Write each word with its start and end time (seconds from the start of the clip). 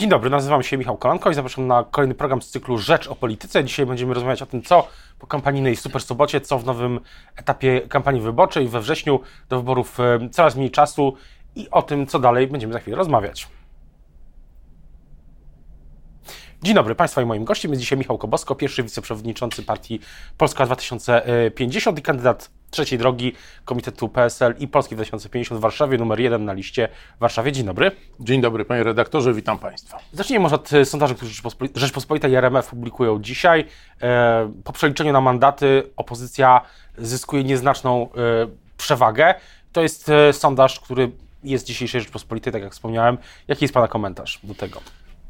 Dzień 0.00 0.08
dobry, 0.08 0.30
nazywam 0.30 0.62
się 0.62 0.78
Michał 0.78 0.96
Kolanko 0.96 1.30
i 1.30 1.34
zapraszam 1.34 1.66
na 1.66 1.84
kolejny 1.84 2.14
program 2.14 2.42
z 2.42 2.50
cyklu 2.50 2.78
Rzecz 2.78 3.08
o 3.08 3.14
Polityce. 3.14 3.64
Dzisiaj 3.64 3.86
będziemy 3.86 4.14
rozmawiać 4.14 4.42
o 4.42 4.46
tym, 4.46 4.62
co 4.62 4.88
po 5.18 5.26
kampanijnej 5.26 5.76
Super 5.76 6.02
Sobocie, 6.02 6.40
co 6.40 6.58
w 6.58 6.64
nowym 6.64 7.00
etapie 7.36 7.80
kampanii 7.80 8.22
wyborczej. 8.22 8.68
We 8.68 8.80
wrześniu 8.80 9.20
do 9.48 9.56
wyborów 9.56 10.00
e, 10.00 10.28
coraz 10.30 10.56
mniej 10.56 10.70
czasu 10.70 11.16
i 11.56 11.70
o 11.70 11.82
tym, 11.82 12.06
co 12.06 12.18
dalej 12.18 12.46
będziemy 12.46 12.72
za 12.72 12.78
chwilę 12.78 12.96
rozmawiać. 12.96 13.48
Dzień 16.62 16.74
dobry 16.74 16.94
Państwa 16.94 17.22
i 17.22 17.26
moim 17.26 17.44
gościem 17.44 17.70
jest 17.70 17.80
dzisiaj 17.80 17.98
Michał 17.98 18.18
Kobosko, 18.18 18.54
pierwszy 18.54 18.82
wiceprzewodniczący 18.82 19.62
partii 19.62 20.00
Polska 20.38 20.66
2050 20.66 21.98
i 21.98 22.02
kandydat 22.02 22.50
trzeciej 22.70 22.98
drogi 22.98 23.32
Komitetu 23.64 24.08
PSL 24.08 24.54
i 24.58 24.68
Polski 24.68 24.94
2050 24.94 25.58
w 25.58 25.62
Warszawie, 25.62 25.98
numer 25.98 26.20
jeden 26.20 26.44
na 26.44 26.52
liście 26.52 26.88
w 27.16 27.20
Warszawie. 27.20 27.52
Dzień 27.52 27.66
dobry. 27.66 27.90
Dzień 28.20 28.40
dobry 28.40 28.64
panie 28.64 28.82
redaktorze, 28.82 29.34
witam 29.34 29.58
Państwa. 29.58 29.98
Zacznijmy 30.12 30.42
może 30.42 30.54
od 30.54 30.72
e, 30.72 30.84
sondaży, 30.84 31.14
które 31.14 31.30
Rzeczpospolita 31.74 32.28
i 32.28 32.34
RMF 32.34 32.66
publikują 32.66 33.22
dzisiaj. 33.22 33.66
E, 34.02 34.52
po 34.64 34.72
przeliczeniu 34.72 35.12
na 35.12 35.20
mandaty 35.20 35.82
opozycja 35.96 36.60
zyskuje 36.98 37.44
nieznaczną 37.44 38.08
e, 38.12 38.16
przewagę. 38.76 39.34
To 39.72 39.82
jest 39.82 40.10
sondaż, 40.32 40.80
który 40.80 41.10
jest 41.44 41.66
dzisiejszej 41.66 42.00
Rzeczpospolitej, 42.00 42.52
tak 42.52 42.62
jak 42.62 42.72
wspomniałem. 42.72 43.18
Jaki 43.48 43.64
jest 43.64 43.74
Pana 43.74 43.88
komentarz 43.88 44.40
do 44.42 44.54
tego? 44.54 44.80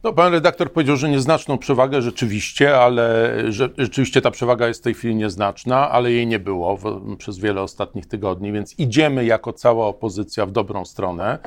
No, 0.02 0.12
pan 0.12 0.32
redaktor 0.32 0.72
powiedział, 0.72 0.96
że 0.96 1.08
nieznaczną 1.08 1.58
przewagę 1.58 2.02
rzeczywiście, 2.02 2.78
ale 2.78 3.34
że, 3.48 3.68
rzeczywiście 3.78 4.22
ta 4.22 4.30
przewaga 4.30 4.68
jest 4.68 4.80
w 4.80 4.82
tej 4.82 4.94
chwili 4.94 5.14
nieznaczna, 5.14 5.90
ale 5.90 6.12
jej 6.12 6.26
nie 6.26 6.38
było 6.38 6.76
w, 6.76 7.16
przez 7.16 7.38
wiele 7.38 7.62
ostatnich 7.62 8.06
tygodni, 8.06 8.52
więc 8.52 8.78
idziemy 8.78 9.24
jako 9.24 9.52
cała 9.52 9.86
opozycja 9.86 10.46
w 10.46 10.52
dobrą 10.52 10.84
stronę, 10.84 11.38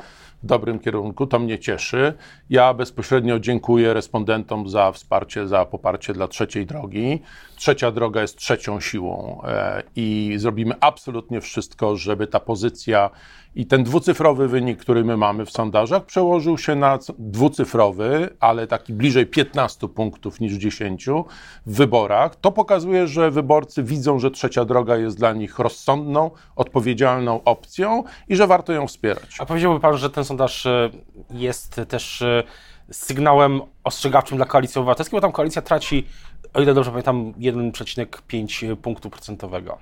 dobrym 0.44 0.78
kierunku. 0.78 1.26
To 1.26 1.38
mnie 1.38 1.58
cieszy. 1.58 2.14
Ja 2.50 2.74
bezpośrednio 2.74 3.40
dziękuję 3.40 3.94
respondentom 3.94 4.68
za 4.68 4.92
wsparcie, 4.92 5.48
za 5.48 5.66
poparcie 5.66 6.12
dla 6.12 6.28
trzeciej 6.28 6.66
drogi. 6.66 7.22
Trzecia 7.56 7.90
droga 7.90 8.22
jest 8.22 8.36
trzecią 8.36 8.80
siłą 8.80 9.42
e, 9.44 9.82
i 9.96 10.34
zrobimy 10.36 10.74
absolutnie 10.80 11.40
wszystko, 11.40 11.96
żeby 11.96 12.26
ta 12.26 12.40
pozycja 12.40 13.10
i 13.56 13.66
ten 13.66 13.84
dwucyfrowy 13.84 14.48
wynik, 14.48 14.78
który 14.78 15.04
my 15.04 15.16
mamy 15.16 15.46
w 15.46 15.50
sondażach, 15.50 16.04
przełożył 16.04 16.58
się 16.58 16.74
na 16.74 16.98
dwucyfrowy, 17.18 18.28
ale 18.40 18.66
taki 18.66 18.92
bliżej 18.92 19.26
15 19.26 19.88
punktów 19.88 20.40
niż 20.40 20.52
10 20.52 21.06
w 21.66 21.76
wyborach. 21.76 22.36
To 22.36 22.52
pokazuje, 22.52 23.06
że 23.06 23.30
wyborcy 23.30 23.82
widzą, 23.82 24.18
że 24.18 24.30
trzecia 24.30 24.64
droga 24.64 24.96
jest 24.96 25.18
dla 25.18 25.32
nich 25.32 25.58
rozsądną, 25.58 26.30
odpowiedzialną 26.56 27.44
opcją 27.44 28.04
i 28.28 28.36
że 28.36 28.46
warto 28.46 28.72
ją 28.72 28.86
wspierać. 28.86 29.36
A 29.38 29.46
powiedziałby 29.46 29.80
Pan, 29.80 29.96
że 29.96 30.10
ten 30.10 30.24
sondaż 30.24 30.33
e, 30.66 30.90
jest 31.30 31.80
też 31.88 32.22
e, 32.22 32.42
sygnałem 32.90 33.60
ostrzegawczym 33.84 34.36
dla 34.36 34.46
koalicji 34.46 34.78
obywatelskiej, 34.78 35.16
bo 35.16 35.20
tam 35.20 35.32
koalicja 35.32 35.62
traci, 35.62 36.06
o 36.54 36.62
ile 36.62 36.74
dobrze 36.74 36.90
pamiętam, 36.90 37.32
1,5 37.32 38.76
punktu 38.76 39.10
procentowego. 39.10 39.78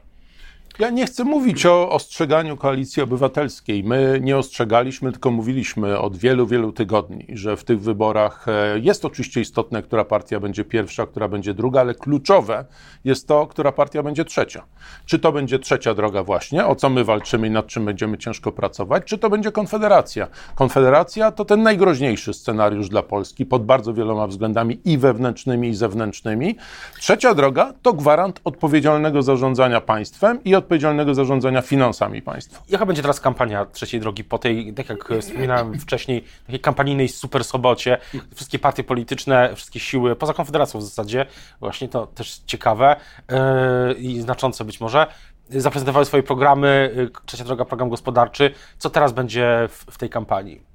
Ja 0.79 0.91
nie 0.91 1.07
chcę 1.07 1.25
mówić 1.25 1.67
o 1.67 1.91
ostrzeganiu 1.91 2.57
koalicji 2.57 3.03
obywatelskiej. 3.03 3.85
My 3.85 4.21
nie 4.23 4.37
ostrzegaliśmy, 4.37 5.13
tylko 5.13 5.31
mówiliśmy 5.31 5.99
od 5.99 6.17
wielu, 6.17 6.47
wielu 6.47 6.73
tygodni, 6.73 7.27
że 7.33 7.57
w 7.57 7.65
tych 7.65 7.81
wyborach 7.81 8.49
e, 8.49 8.79
jest 8.79 9.05
oczywiście 9.05 9.41
istotne, 9.41 9.83
która 9.83 10.05
partia 10.05 10.41
będzie 10.41 10.65
pierwsza, 10.65 11.07
która 11.07 11.29
będzie 11.29 11.55
druga, 11.55 11.81
ale 11.81 11.95
kluczowe 11.95 12.65
jest 13.05 13.29
to, 13.29 13.47
która 13.47 13.73
partia 13.73 14.03
będzie 14.03 14.25
trzecia. 14.25 14.65
Czy 15.07 15.19
to 15.19 15.33
będzie 15.33 15.59
trzecia 15.59 15.95
droga 15.95 16.23
właśnie, 16.23 16.67
o 16.67 16.75
co 16.75 16.91
my 16.91 17.05
walczymy 17.05 17.47
i 17.47 17.51
nad 17.51 17.67
czym 17.67 17.85
będziemy 17.85 18.19
ciężko 18.19 18.53
pracować, 18.53 19.05
czy 19.05 19.19
to 19.19 19.31
będzie 19.31 19.53
Konfederacja. 19.53 20.29
Konfederacja 20.55 21.33
to 21.33 21.45
ten 21.45 21.63
najgroźniejszy 21.63 22.35
scenariusz 22.35 22.89
dla 22.89 23.03
Polski 23.03 23.47
pod 23.47 23.65
bardzo 23.65 23.95
wieloma 23.95 24.27
względami 24.27 24.81
i 24.85 24.99
wewnętrznymi, 24.99 25.69
i 25.69 25.75
zewnętrznymi. 25.75 26.57
Trzecia 26.99 27.35
droga 27.35 27.73
to 27.83 27.93
gwarant 27.93 28.41
odpowiedzialnego 28.45 29.23
zarządzania 29.23 29.81
państwem 29.81 30.45
i 30.45 30.62
odpowiedzialnego 30.63 31.15
zarządzania 31.15 31.63
finansami 31.63 32.23
państwa. 32.23 32.63
Jaka 32.69 32.87
będzie 32.87 33.03
teraz 33.03 33.21
kampania 33.21 33.67
trzeciej 33.67 34.01
drogi 34.01 34.25
po 34.25 34.39
tej, 34.39 34.75
tak 34.75 34.89
jak 34.89 35.09
wspominałem 35.21 35.79
wcześniej, 35.79 36.25
takiej 36.47 36.61
kampanijnej 36.61 37.09
super 37.09 37.45
sobocie? 37.45 37.99
Wszystkie 38.35 38.59
partie 38.59 38.85
polityczne, 38.85 39.51
wszystkie 39.55 39.81
siły, 39.81 40.17
poza 40.17 40.35
Konfederacją 40.35 40.81
w 40.81 40.83
zasadzie, 40.83 41.27
właśnie 41.61 41.89
to 41.89 42.07
też 42.07 42.43
ciekawe 42.47 42.97
yy, 43.31 43.95
i 43.95 44.21
znaczące 44.21 44.65
być 44.65 44.81
może, 44.81 45.07
zaprezentowały 45.51 46.05
swoje 46.05 46.23
programy, 46.23 46.93
yy, 46.97 47.11
trzecia 47.27 47.45
droga, 47.45 47.65
program 47.65 47.89
gospodarczy. 47.89 48.51
Co 48.79 48.91
teraz 48.91 49.13
będzie 49.13 49.69
w, 49.69 49.85
w 49.91 49.99
tej 49.99 50.11
kampanii? 50.11 50.72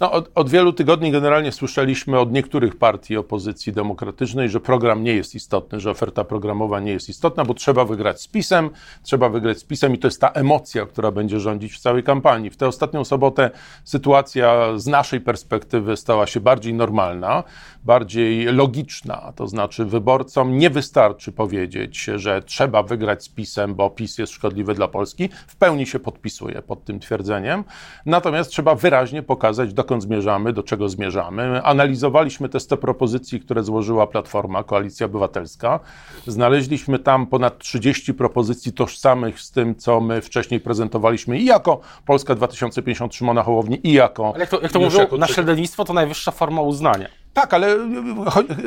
No, 0.00 0.12
od, 0.12 0.30
od, 0.34 0.50
wielu 0.50 0.72
tygodni 0.72 1.12
generalnie 1.12 1.52
słyszeliśmy 1.52 2.18
od 2.18 2.32
niektórych 2.32 2.76
partii 2.76 3.16
opozycji 3.16 3.72
demokratycznej, 3.72 4.48
że 4.48 4.60
program 4.60 5.04
nie 5.04 5.14
jest 5.14 5.34
istotny, 5.34 5.80
że 5.80 5.90
oferta 5.90 6.24
programowa 6.24 6.80
nie 6.80 6.92
jest 6.92 7.08
istotna, 7.08 7.44
bo 7.44 7.54
trzeba 7.54 7.84
wygrać 7.84 8.20
z 8.20 8.28
PiSem, 8.28 8.70
trzeba 9.02 9.28
wygrać 9.28 9.58
z 9.58 9.64
PiSem 9.64 9.94
i 9.94 9.98
to 9.98 10.06
jest 10.06 10.20
ta 10.20 10.30
emocja, 10.30 10.86
która 10.86 11.12
będzie 11.12 11.40
rządzić 11.40 11.72
w 11.72 11.78
całej 11.78 12.02
kampanii. 12.02 12.50
W 12.50 12.56
tę 12.56 12.66
ostatnią 12.66 13.04
sobotę 13.04 13.50
sytuacja 13.84 14.78
z 14.78 14.86
naszej 14.86 15.20
perspektywy 15.20 15.96
stała 15.96 16.26
się 16.26 16.40
bardziej 16.40 16.74
normalna, 16.74 17.44
bardziej 17.84 18.44
logiczna, 18.44 19.32
to 19.36 19.48
znaczy 19.48 19.84
wyborcom 19.84 20.58
nie 20.58 20.70
wystarczy 20.70 21.32
powiedzieć, 21.32 22.10
że 22.14 22.42
trzeba 22.42 22.82
wygrać 22.82 23.24
z 23.24 23.28
PiSem, 23.28 23.74
bo 23.74 23.90
PiS 23.90 24.18
jest 24.18 24.32
szkodliwy 24.32 24.74
dla 24.74 24.88
Polski. 24.88 25.28
W 25.46 25.56
pełni 25.56 25.86
się 25.86 25.98
podpisuje 25.98 26.62
pod 26.62 26.84
tym 26.84 27.00
twierdzeniem. 27.00 27.64
Natomiast 28.06 28.50
trzeba 28.50 28.74
wyraźnie 28.74 29.22
pokazać, 29.22 29.74
do 29.74 29.85
dokąd 29.86 30.02
zmierzamy, 30.02 30.52
do 30.52 30.62
czego 30.62 30.88
zmierzamy. 30.88 31.62
Analizowaliśmy 31.62 32.48
te 32.48 32.60
100 32.60 32.76
propozycji, 32.76 33.40
które 33.40 33.62
złożyła 33.62 34.06
Platforma, 34.06 34.62
Koalicja 34.64 35.06
Obywatelska. 35.06 35.80
Znaleźliśmy 36.26 36.98
tam 36.98 37.26
ponad 37.26 37.58
30 37.58 38.14
propozycji 38.14 38.72
tożsamych 38.72 39.40
z 39.40 39.50
tym, 39.50 39.74
co 39.76 40.00
my 40.00 40.20
wcześniej 40.20 40.60
prezentowaliśmy 40.60 41.38
i 41.38 41.44
jako 41.44 41.80
Polska 42.06 42.34
2050 42.34 43.14
Szymona 43.14 43.42
Hołowni, 43.42 43.86
i 43.88 43.92
jako... 43.92 44.32
Ale 44.34 44.40
jak 44.40 44.50
to, 44.50 44.60
jak 44.60 44.72
to 44.72 44.80
mówią, 44.80 45.06
nasze 45.18 45.42
lenistwo 45.42 45.84
to 45.84 45.92
najwyższa 45.92 46.30
forma 46.30 46.62
uznania. 46.62 47.08
Tak, 47.36 47.54
ale 47.54 47.76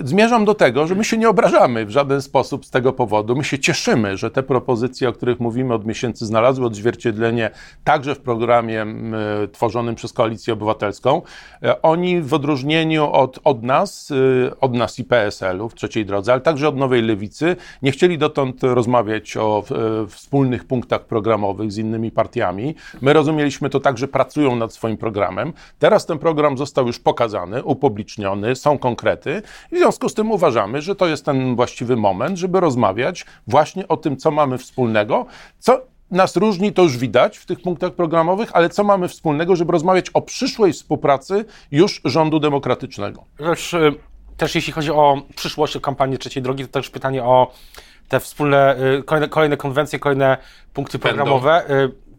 zmierzam 0.03 0.45
do 0.45 0.53
tego, 0.53 0.87
że 0.87 0.95
my 0.95 1.03
się 1.03 1.17
nie 1.17 1.29
obrażamy 1.29 1.85
w 1.85 1.89
żaden 1.89 2.21
sposób 2.21 2.65
z 2.65 2.69
tego 2.69 2.93
powodu. 2.93 3.35
My 3.35 3.43
się 3.43 3.59
cieszymy, 3.59 4.17
że 4.17 4.31
te 4.31 4.43
propozycje, 4.43 5.09
o 5.09 5.13
których 5.13 5.39
mówimy 5.39 5.73
od 5.73 5.85
miesięcy, 5.85 6.25
znalazły 6.25 6.65
odzwierciedlenie 6.65 7.49
także 7.83 8.15
w 8.15 8.19
programie 8.19 8.85
tworzonym 9.51 9.95
przez 9.95 10.13
Koalicję 10.13 10.53
Obywatelską. 10.53 11.21
E, 11.63 11.81
oni 11.81 12.21
w 12.21 12.33
odróżnieniu 12.33 13.11
od, 13.11 13.39
od 13.43 13.63
nas, 13.63 14.11
y, 14.11 14.51
od 14.61 14.73
nas 14.73 14.99
i 14.99 15.03
PSL-u 15.03 15.69
w 15.69 15.75
trzeciej 15.75 16.05
drodze, 16.05 16.31
ale 16.31 16.41
także 16.41 16.67
od 16.67 16.77
Nowej 16.77 17.01
Lewicy, 17.01 17.55
nie 17.81 17.91
chcieli 17.91 18.17
dotąd 18.17 18.63
rozmawiać 18.63 19.37
o 19.37 19.63
wspólnych 20.07 20.65
punktach 20.65 21.05
programowych 21.05 21.71
z 21.71 21.77
innymi 21.77 22.11
partiami. 22.11 22.75
My 23.01 23.13
rozumieliśmy 23.13 23.69
to 23.69 23.79
tak, 23.79 23.97
że 23.97 24.07
pracują 24.07 24.55
nad 24.55 24.73
swoim 24.73 24.97
programem. 24.97 25.53
Teraz 25.79 26.05
ten 26.05 26.19
program 26.19 26.57
został 26.57 26.87
już 26.87 26.99
pokazany, 26.99 27.63
upubliczniony, 27.63 28.55
są 28.61 28.77
konkrety. 28.77 29.41
I 29.71 29.75
w 29.75 29.77
związku 29.77 30.09
z 30.09 30.13
tym 30.13 30.31
uważamy, 30.31 30.81
że 30.81 30.95
to 30.95 31.07
jest 31.07 31.25
ten 31.25 31.55
właściwy 31.55 31.95
moment, 31.95 32.37
żeby 32.37 32.59
rozmawiać 32.59 33.25
właśnie 33.47 33.87
o 33.87 33.97
tym, 33.97 34.17
co 34.17 34.31
mamy 34.31 34.57
wspólnego, 34.57 35.25
co 35.59 35.81
nas 36.11 36.35
różni, 36.35 36.73
to 36.73 36.83
już 36.83 36.97
widać 36.97 37.37
w 37.37 37.45
tych 37.45 37.61
punktach 37.61 37.93
programowych, 37.93 38.49
ale 38.53 38.69
co 38.69 38.83
mamy 38.83 39.07
wspólnego, 39.07 39.55
żeby 39.55 39.71
rozmawiać 39.71 40.09
o 40.09 40.21
przyszłej 40.21 40.73
współpracy 40.73 41.45
już 41.71 42.01
rządu 42.05 42.39
demokratycznego? 42.39 43.25
Też, 43.37 43.73
y, 43.73 43.93
też 44.37 44.55
jeśli 44.55 44.73
chodzi 44.73 44.91
o 44.91 45.21
przyszłość, 45.35 45.75
o 45.75 45.81
kampanię 45.81 46.17
trzeciej 46.17 46.43
drogi, 46.43 46.63
to 46.63 46.71
też 46.71 46.89
pytanie 46.89 47.23
o 47.23 47.51
te 48.07 48.19
wspólne, 48.19 48.75
y, 48.99 49.03
kolejne, 49.03 49.29
kolejne 49.29 49.57
konwencje, 49.57 49.99
kolejne 49.99 50.37
punkty 50.73 50.99
programowe. 50.99 51.63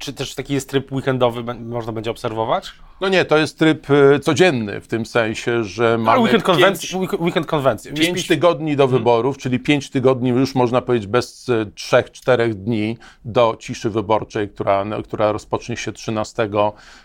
Czy 0.01 0.13
też 0.13 0.35
taki 0.35 0.55
jest 0.55 0.71
tryb 0.71 0.93
weekendowy, 0.93 1.55
można 1.55 1.93
będzie 1.93 2.11
obserwować? 2.11 2.73
No 3.01 3.09
nie, 3.09 3.25
to 3.25 3.39
jest 3.39 3.59
tryb 3.59 3.91
y, 3.91 4.21
codzienny 4.21 4.81
w 4.81 4.87
tym 4.89 5.07
sensie, 5.07 5.65
że 5.65 5.99
mamy 5.99 6.21
weekend 6.21 6.43
konwencji, 6.43 6.89
pięć, 6.89 7.13
weekend 7.21 7.47
konwencji. 7.47 7.93
pięć 7.93 8.27
tygodni 8.27 8.77
do 8.77 8.85
hmm. 8.85 8.99
wyborów, 8.99 9.39
czyli 9.39 9.59
pięć 9.59 9.91
tygodni 9.91 10.31
już 10.31 10.55
można 10.55 10.81
powiedzieć 10.81 11.07
bez 11.07 11.49
y, 11.49 11.73
trzech, 11.75 12.13
czterech 12.13 12.55
dni 12.55 12.99
do 13.25 13.57
ciszy 13.59 13.91
wyborczej, 13.91 14.49
która, 14.49 14.85
która 15.05 15.33
rozpocznie 15.33 15.77
się 15.77 15.93
13 15.93 16.49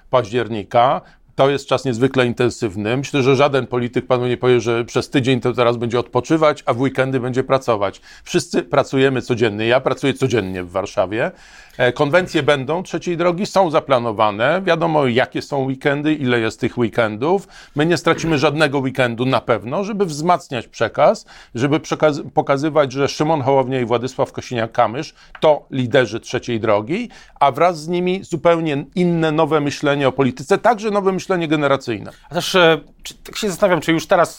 października. 0.09 1.01
To 1.35 1.49
jest 1.49 1.67
czas 1.67 1.85
niezwykle 1.85 2.25
intensywny. 2.25 2.97
Myślę, 2.97 3.23
że 3.23 3.35
żaden 3.35 3.67
polityk 3.67 4.07
panu 4.07 4.27
nie 4.27 4.37
powie, 4.37 4.61
że 4.61 4.85
przez 4.85 5.09
tydzień 5.09 5.41
to 5.41 5.53
teraz 5.53 5.77
będzie 5.77 5.99
odpoczywać, 5.99 6.63
a 6.65 6.73
w 6.73 6.81
weekendy 6.81 7.19
będzie 7.19 7.43
pracować. 7.43 8.01
Wszyscy 8.23 8.63
pracujemy 8.63 9.21
codziennie. 9.21 9.67
Ja 9.67 9.79
pracuję 9.79 10.13
codziennie 10.13 10.63
w 10.63 10.71
Warszawie. 10.71 11.31
E, 11.77 11.93
konwencje 11.93 12.43
będą 12.43 12.83
trzeciej 12.83 13.17
drogi, 13.17 13.45
są 13.45 13.71
zaplanowane. 13.71 14.61
Wiadomo, 14.65 15.07
jakie 15.07 15.41
są 15.41 15.63
weekendy, 15.63 16.13
ile 16.13 16.39
jest 16.39 16.59
tych 16.59 16.77
weekendów. 16.77 17.47
My 17.75 17.85
nie 17.85 17.97
stracimy 17.97 18.37
żadnego 18.37 18.79
weekendu 18.79 19.25
na 19.25 19.41
pewno, 19.41 19.83
żeby 19.83 20.05
wzmacniać 20.05 20.67
przekaz, 20.67 21.25
żeby 21.55 21.79
przekaz 21.79 22.21
pokazywać, 22.33 22.91
że 22.91 23.07
Szymon 23.07 23.41
Hołownia 23.41 23.81
i 23.81 23.85
Władysław 23.85 24.33
Kosiniak-Kamysz 24.33 25.13
to 25.39 25.65
liderzy 25.71 26.19
trzeciej 26.19 26.59
drogi, 26.59 27.09
a 27.39 27.51
wraz 27.51 27.81
z 27.81 27.87
nimi 27.87 28.23
zupełnie 28.23 28.85
inne, 28.95 29.31
nowe 29.31 29.59
myślenie 29.59 30.07
o 30.07 30.11
polityce, 30.11 30.57
także 30.57 30.91
nowe 30.91 31.11
myślenie 31.11 31.24
myślenie 31.25 31.47
generacyjne. 31.47 32.11
A 32.29 32.33
też 32.33 32.57
czy, 33.03 33.13
tak 33.13 33.37
się 33.37 33.49
zastanawiam, 33.49 33.81
czy 33.81 33.91
już 33.91 34.07
teraz 34.07 34.37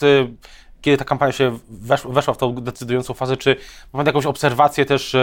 kiedy 0.81 0.97
ta 0.97 1.05
kampania 1.05 1.31
się 1.31 1.57
weszła, 1.69 2.11
weszła 2.11 2.33
w 2.33 2.37
tą 2.37 2.55
decydującą 2.55 3.13
fazę, 3.13 3.37
czy 3.37 3.55
ma 3.93 3.97
Pan 3.97 4.05
jakąś 4.05 4.25
obserwację 4.25 4.85
też 4.85 5.15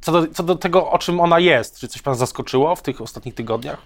co 0.00 0.12
do, 0.12 0.26
co 0.26 0.42
do 0.42 0.54
tego, 0.54 0.90
o 0.90 0.98
czym 0.98 1.20
ona 1.20 1.38
jest? 1.38 1.80
Czy 1.80 1.88
coś 1.88 2.02
Pan 2.02 2.14
zaskoczyło 2.14 2.76
w 2.76 2.82
tych 2.82 3.00
ostatnich 3.00 3.34
tygodniach? 3.34 3.82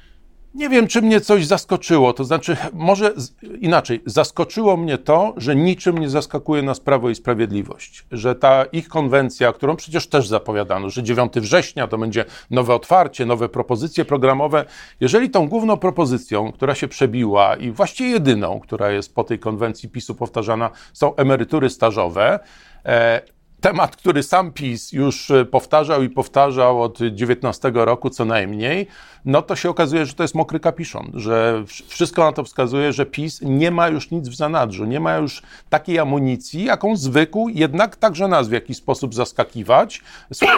Nie 0.57 0.69
wiem, 0.69 0.87
czy 0.87 1.03
mnie 1.03 1.21
coś 1.21 1.47
zaskoczyło. 1.47 2.13
To 2.13 2.25
znaczy, 2.25 2.57
może 2.73 3.13
inaczej, 3.61 4.03
zaskoczyło 4.07 4.77
mnie 4.77 4.99
to, 4.99 5.35
że 5.37 5.57
niczym 5.57 5.99
nie 5.99 6.09
zaskakuje 6.09 6.63
nas 6.63 6.81
Prawo 6.81 7.11
i 7.11 7.15
Sprawiedliwość. 7.15 8.05
Że 8.13 8.35
ta 8.35 8.65
ich 8.65 8.89
konwencja, 8.89 9.53
którą 9.53 9.77
przecież 9.77 10.07
też 10.07 10.29
zapowiadano, 10.29 10.91
że 10.91 11.03
9 11.03 11.33
września 11.37 11.89
to 11.89 11.99
będzie 11.99 12.25
nowe 12.51 12.75
otwarcie, 12.75 13.27
nowe 13.27 13.49
propozycje 13.49 14.05
programowe. 14.05 14.65
Jeżeli 15.01 15.31
tą 15.31 15.49
główną 15.49 15.77
propozycją, 15.77 16.53
która 16.53 16.75
się 16.75 16.89
przebiła 16.89 17.57
i 17.57 17.71
właściwie 17.71 18.11
jedyną, 18.11 18.61
która 18.61 18.91
jest 18.91 19.15
po 19.15 19.25
tej 19.25 19.39
konwencji 19.39 19.89
PiSu 19.89 20.15
powtarzana, 20.15 20.71
są 20.93 21.17
emerytury 21.17 21.71
stażowe, 21.71 22.39
e, 22.85 23.23
temat, 23.67 23.97
który 23.97 24.23
sam 24.23 24.53
PiS 24.53 24.93
już 24.93 25.31
e, 25.31 25.45
powtarzał 25.45 26.03
i 26.03 26.11
powtarzał 26.11 26.83
od 26.83 26.99
19 26.99 27.73
roku 27.75 28.11
co 28.11 28.25
najmniej, 28.25 28.87
no 29.25 29.43
to 29.43 29.57
się 29.57 29.71
okazuje, 29.71 30.07
że 30.07 30.15
to 30.15 30.23
jest 30.23 30.35
mokry 30.35 30.61
kapiszon, 30.61 31.13
że 31.15 31.65
wszystko 31.87 32.25
na 32.25 32.33
to 32.33 32.45
wskazuje, 32.45 32.93
że 32.93 33.07
PiS 33.07 33.41
nie 33.43 33.71
ma 33.71 33.89
już 33.89 34.11
nic 34.11 34.29
w 34.29 34.35
zanadrzu, 34.35 34.85
nie 34.85 35.01
ma 35.01 35.17
już 35.17 35.43
takiej 35.71 35.99
amunicji, 35.99 36.65
jaką 36.65 36.97
zwykł 36.97 37.49
jednak 37.49 37.97
także 37.97 38.29
nas 38.29 38.49
w 38.49 38.53
jakiś 38.53 38.77
sposób 38.77 39.15
zaskakiwać. 39.15 40.03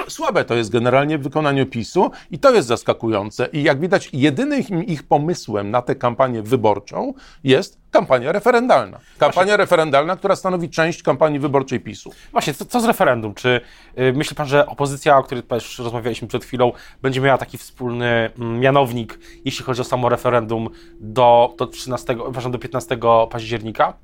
Słabe 0.09 0.45
to 0.45 0.55
jest 0.55 0.71
generalnie 0.71 1.19
w 1.19 1.23
wykonaniu 1.23 1.67
PiSu 1.67 2.11
i 2.31 2.39
to 2.39 2.55
jest 2.55 2.69
zaskakujące. 2.69 3.49
I 3.53 3.63
jak 3.63 3.81
widać, 3.81 4.11
jedynym 4.13 4.87
ich 4.87 5.03
pomysłem 5.03 5.71
na 5.71 5.83
tę 5.83 5.95
kampanię 5.95 6.43
wyborczą 6.43 7.15
jest 7.45 7.79
kampania 7.91 8.33
referendalna. 8.33 8.99
Kampania 9.19 9.45
Właśnie. 9.45 9.57
referendalna, 9.57 10.17
która 10.17 10.37
stanowi 10.37 10.71
część 10.71 11.03
kampanii 11.03 11.39
wyborczej 11.39 11.81
PiSu. 11.81 12.13
Właśnie, 12.33 12.55
co, 12.55 12.65
co 12.65 12.81
z 12.81 12.85
referendum? 12.99 13.35
Czy 13.35 13.61
y, 13.99 14.13
myśli 14.13 14.37
pan, 14.37 14.47
że 14.47 14.67
opozycja, 14.67 15.19
o 15.19 15.23
której 15.23 15.45
już 15.51 15.79
rozmawialiśmy 15.79 16.29
przed 16.29 16.45
chwilą, 16.45 16.73
będzie 17.03 17.21
miała 17.21 17.39
taki 17.39 17.59
wspólny 17.59 18.31
mm, 18.39 18.61
mianownik, 18.61 19.19
jeśli 19.45 19.65
chodzi 19.65 19.81
o 19.81 19.85
samo 19.85 20.09
referendum 20.09 20.69
do, 21.01 21.55
do 21.59 21.67
13, 21.67 22.17
przepraszam, 22.17 22.53
do 22.53 22.59
15 22.59 22.99
października? 23.31 23.95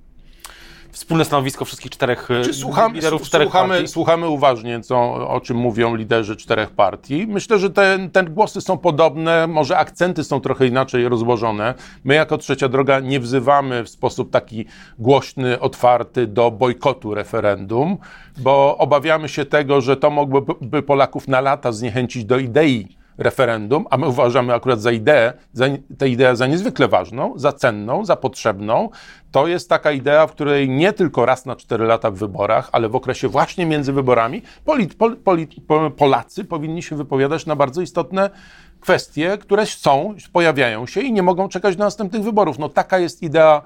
Wspólne 0.94 1.24
stanowisko 1.24 1.64
wszystkich 1.64 1.90
czterech 1.90 2.28
Czy 2.44 2.50
y, 2.50 2.54
słuchamy, 2.54 2.94
liderów 2.94 3.22
czterech 3.22 3.48
słuchamy, 3.48 3.74
partii? 3.74 3.88
Słuchamy 3.88 4.28
uważnie, 4.28 4.80
co, 4.80 5.28
o 5.28 5.40
czym 5.40 5.56
mówią 5.56 5.94
liderzy 5.94 6.36
czterech 6.36 6.70
partii. 6.70 7.26
Myślę, 7.26 7.58
że 7.58 7.70
te, 7.70 8.08
te 8.12 8.24
głosy 8.24 8.60
są 8.60 8.78
podobne, 8.78 9.46
może 9.46 9.78
akcenty 9.78 10.24
są 10.24 10.40
trochę 10.40 10.66
inaczej 10.66 11.08
rozłożone. 11.08 11.74
My 12.04 12.14
jako 12.14 12.38
Trzecia 12.38 12.68
Droga 12.68 13.00
nie 13.00 13.20
wzywamy 13.20 13.84
w 13.84 13.88
sposób 13.88 14.30
taki 14.30 14.64
głośny, 14.98 15.60
otwarty 15.60 16.26
do 16.26 16.50
bojkotu 16.50 17.14
referendum, 17.14 17.96
bo 18.38 18.78
obawiamy 18.78 19.28
się 19.28 19.44
tego, 19.44 19.80
że 19.80 19.96
to 19.96 20.10
mogłoby 20.10 20.82
Polaków 20.82 21.28
na 21.28 21.40
lata 21.40 21.72
zniechęcić 21.72 22.24
do 22.24 22.38
idei 22.38 23.03
referendum, 23.18 23.86
a 23.90 23.96
my 23.96 24.08
uważamy 24.08 24.54
akurat 24.54 24.80
za 24.80 24.92
ideę, 24.92 25.32
za, 25.52 25.64
tę 25.98 26.08
ideę 26.08 26.36
za 26.36 26.46
niezwykle 26.46 26.88
ważną, 26.88 27.32
za 27.36 27.52
cenną, 27.52 28.04
za 28.04 28.16
potrzebną. 28.16 28.88
To 29.30 29.46
jest 29.46 29.68
taka 29.68 29.92
idea, 29.92 30.26
w 30.26 30.32
której 30.32 30.68
nie 30.68 30.92
tylko 30.92 31.26
raz 31.26 31.46
na 31.46 31.56
cztery 31.56 31.84
lata 31.84 32.10
w 32.10 32.14
wyborach, 32.14 32.68
ale 32.72 32.88
w 32.88 32.96
okresie 32.96 33.28
właśnie 33.28 33.66
między 33.66 33.92
wyborami 33.92 34.42
polit, 34.64 34.94
pol, 34.94 35.16
polit, 35.16 35.50
Polacy 35.96 36.44
powinni 36.44 36.82
się 36.82 36.96
wypowiadać 36.96 37.46
na 37.46 37.56
bardzo 37.56 37.80
istotne 37.82 38.30
kwestie, 38.80 39.38
które 39.38 39.66
są, 39.66 40.14
pojawiają 40.32 40.86
się 40.86 41.00
i 41.00 41.12
nie 41.12 41.22
mogą 41.22 41.48
czekać 41.48 41.76
do 41.76 41.84
następnych 41.84 42.22
wyborów. 42.22 42.58
No 42.58 42.68
taka 42.68 42.98
jest 42.98 43.22
idea 43.22 43.62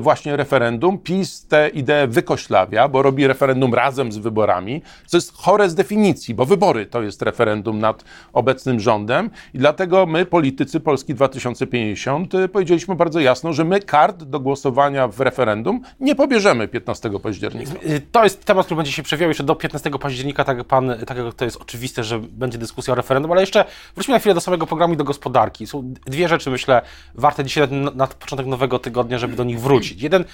właśnie 0.00 0.36
referendum. 0.36 0.98
PiS 0.98 1.46
tę 1.46 1.68
ideę 1.68 2.06
wykoślawia, 2.06 2.88
bo 2.88 3.02
robi 3.02 3.26
referendum 3.26 3.74
razem 3.74 4.12
z 4.12 4.18
wyborami, 4.18 4.82
co 5.06 5.16
jest 5.16 5.36
chore 5.36 5.70
z 5.70 5.74
definicji, 5.74 6.34
bo 6.34 6.44
wybory 6.44 6.86
to 6.86 7.02
jest 7.02 7.22
referendum 7.22 7.78
nad 7.78 8.04
obecnym 8.32 8.80
rządem 8.80 9.30
i 9.54 9.58
dlatego 9.58 10.06
my, 10.06 10.26
politycy 10.26 10.80
Polski 10.80 11.14
2050, 11.14 12.34
e, 12.34 12.48
powiedzieliśmy 12.48 12.94
bardzo 12.94 13.20
jasno, 13.20 13.52
że 13.52 13.64
my 13.64 13.80
kart 13.80 14.22
do 14.22 14.40
głosowania 14.40 15.08
w 15.08 15.20
referendum 15.20 15.80
nie 16.00 16.14
pobierzemy 16.14 16.68
15 16.68 17.10
października. 17.22 17.72
E, 17.72 18.00
to 18.00 18.24
jest 18.24 18.44
temat, 18.44 18.66
który 18.66 18.76
będzie 18.76 18.92
się 18.92 19.02
przewijał 19.02 19.30
jeszcze 19.30 19.44
do 19.44 19.54
15 19.54 19.90
października, 19.90 20.44
tak 20.44 20.64
pan, 20.64 20.94
tak 21.06 21.18
jak 21.18 21.34
to 21.34 21.44
jest 21.44 21.56
oczywiste, 21.56 22.04
że 22.04 22.18
będzie 22.18 22.58
dyskusja 22.58 22.92
o 22.92 22.94
referendum, 22.94 23.32
ale 23.32 23.40
jeszcze 23.40 23.64
wróćmy 23.94 24.14
na 24.14 24.18
chwilę 24.18 24.34
do 24.34 24.40
samego 24.40 24.66
programu 24.66 24.94
i 24.94 24.96
do 24.96 25.04
gospodarki. 25.04 25.66
Są 25.66 25.94
dwie 26.06 26.28
rzeczy, 26.28 26.50
myślę, 26.50 26.82
warte 27.14 27.44
dzisiaj 27.44 27.68
na, 27.70 27.90
na 27.90 28.06
początek 28.06 28.46
nowego 28.46 28.78
tygodnia, 28.78 29.18
żeby 29.18 29.36
do 29.36 29.44
nich 29.44 29.60
wrócić. 29.60 29.67
Jeden 30.02 30.22
y, 30.22 30.26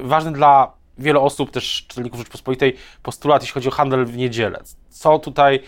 ważny 0.00 0.32
dla 0.32 0.78
wielu 0.98 1.22
osób, 1.22 1.50
też 1.50 1.84
czytelników 1.88 2.20
Rzeczpospolitej, 2.20 2.76
postulat, 3.02 3.42
jeśli 3.42 3.54
chodzi 3.54 3.68
o 3.68 3.70
handel 3.70 4.04
w 4.04 4.16
niedzielę. 4.16 4.62
Co 4.88 5.18
tutaj, 5.18 5.62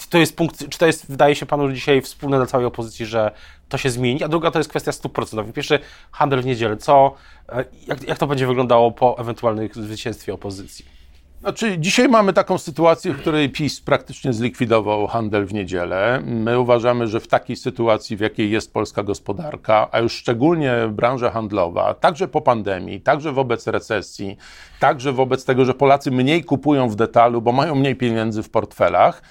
czy 0.00 0.08
to 0.10 0.18
jest 0.18 0.36
punkt, 0.36 0.68
czy 0.68 0.78
to 0.78 0.86
jest, 0.86 1.10
wydaje 1.10 1.34
się 1.34 1.46
panu, 1.46 1.72
dzisiaj 1.72 2.02
wspólne 2.02 2.36
dla 2.36 2.46
całej 2.46 2.66
opozycji, 2.66 3.06
że 3.06 3.30
to 3.68 3.78
się 3.78 3.90
zmieni, 3.90 4.22
a 4.22 4.28
druga 4.28 4.50
to 4.50 4.58
jest 4.58 4.70
kwestia 4.70 4.92
stóp 4.92 5.12
procentowych. 5.12 5.54
Pierwszy, 5.54 5.78
handel 6.10 6.42
w 6.42 6.46
niedzielę. 6.46 6.76
Co, 6.76 7.14
e, 7.48 7.64
jak, 7.86 8.08
jak 8.08 8.18
to 8.18 8.26
będzie 8.26 8.46
wyglądało 8.46 8.90
po 8.90 9.18
ewentualnym 9.18 9.68
zwycięstwie 9.72 10.34
opozycji? 10.34 11.01
Znaczy, 11.42 11.78
dzisiaj 11.78 12.08
mamy 12.08 12.32
taką 12.32 12.58
sytuację, 12.58 13.12
w 13.12 13.20
której 13.20 13.50
PiS 13.50 13.80
praktycznie 13.80 14.32
zlikwidował 14.32 15.06
handel 15.06 15.46
w 15.46 15.54
niedzielę. 15.54 16.22
My 16.24 16.60
uważamy, 16.60 17.06
że 17.06 17.20
w 17.20 17.28
takiej 17.28 17.56
sytuacji, 17.56 18.16
w 18.16 18.20
jakiej 18.20 18.50
jest 18.50 18.72
polska 18.72 19.02
gospodarka, 19.02 19.88
a 19.92 20.00
już 20.00 20.12
szczególnie 20.12 20.72
branża 20.90 21.30
handlowa, 21.30 21.94
także 21.94 22.28
po 22.28 22.40
pandemii, 22.40 23.00
także 23.00 23.32
wobec 23.32 23.66
recesji, 23.66 24.36
także 24.80 25.12
wobec 25.12 25.44
tego, 25.44 25.64
że 25.64 25.74
Polacy 25.74 26.10
mniej 26.10 26.44
kupują 26.44 26.88
w 26.88 26.96
detalu, 26.96 27.42
bo 27.42 27.52
mają 27.52 27.74
mniej 27.74 27.96
pieniędzy 27.96 28.42
w 28.42 28.50
portfelach, 28.50 29.22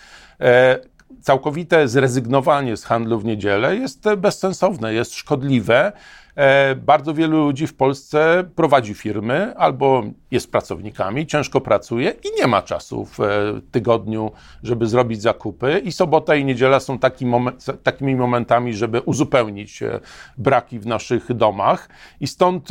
e, 0.41 0.79
całkowite 1.21 1.87
zrezygnowanie 1.87 2.77
z 2.77 2.85
handlu 2.85 3.19
w 3.19 3.25
niedzielę 3.25 3.75
jest 3.75 4.03
bezsensowne, 4.17 4.93
jest 4.93 5.15
szkodliwe. 5.15 5.91
E, 6.35 6.75
bardzo 6.75 7.13
wielu 7.13 7.37
ludzi 7.45 7.67
w 7.67 7.73
Polsce 7.73 8.43
prowadzi 8.55 8.93
firmy 8.93 9.53
albo 9.57 10.03
jest 10.31 10.51
pracownikami, 10.51 11.27
ciężko 11.27 11.61
pracuje 11.61 12.13
i 12.23 12.41
nie 12.41 12.47
ma 12.47 12.61
czasu 12.61 13.05
w 13.05 13.19
e, 13.19 13.61
tygodniu, 13.71 14.31
żeby 14.63 14.87
zrobić 14.87 15.21
zakupy. 15.21 15.81
I 15.85 15.91
sobota 15.91 16.35
i 16.35 16.45
niedziela 16.45 16.79
są 16.79 16.99
taki 16.99 17.25
moment, 17.25 17.65
takimi 17.83 18.15
momentami, 18.15 18.73
żeby 18.73 19.01
uzupełnić 19.01 19.83
e, 19.83 19.99
braki 20.37 20.79
w 20.79 20.87
naszych 20.87 21.33
domach. 21.33 21.89
I 22.19 22.27
stąd 22.27 22.69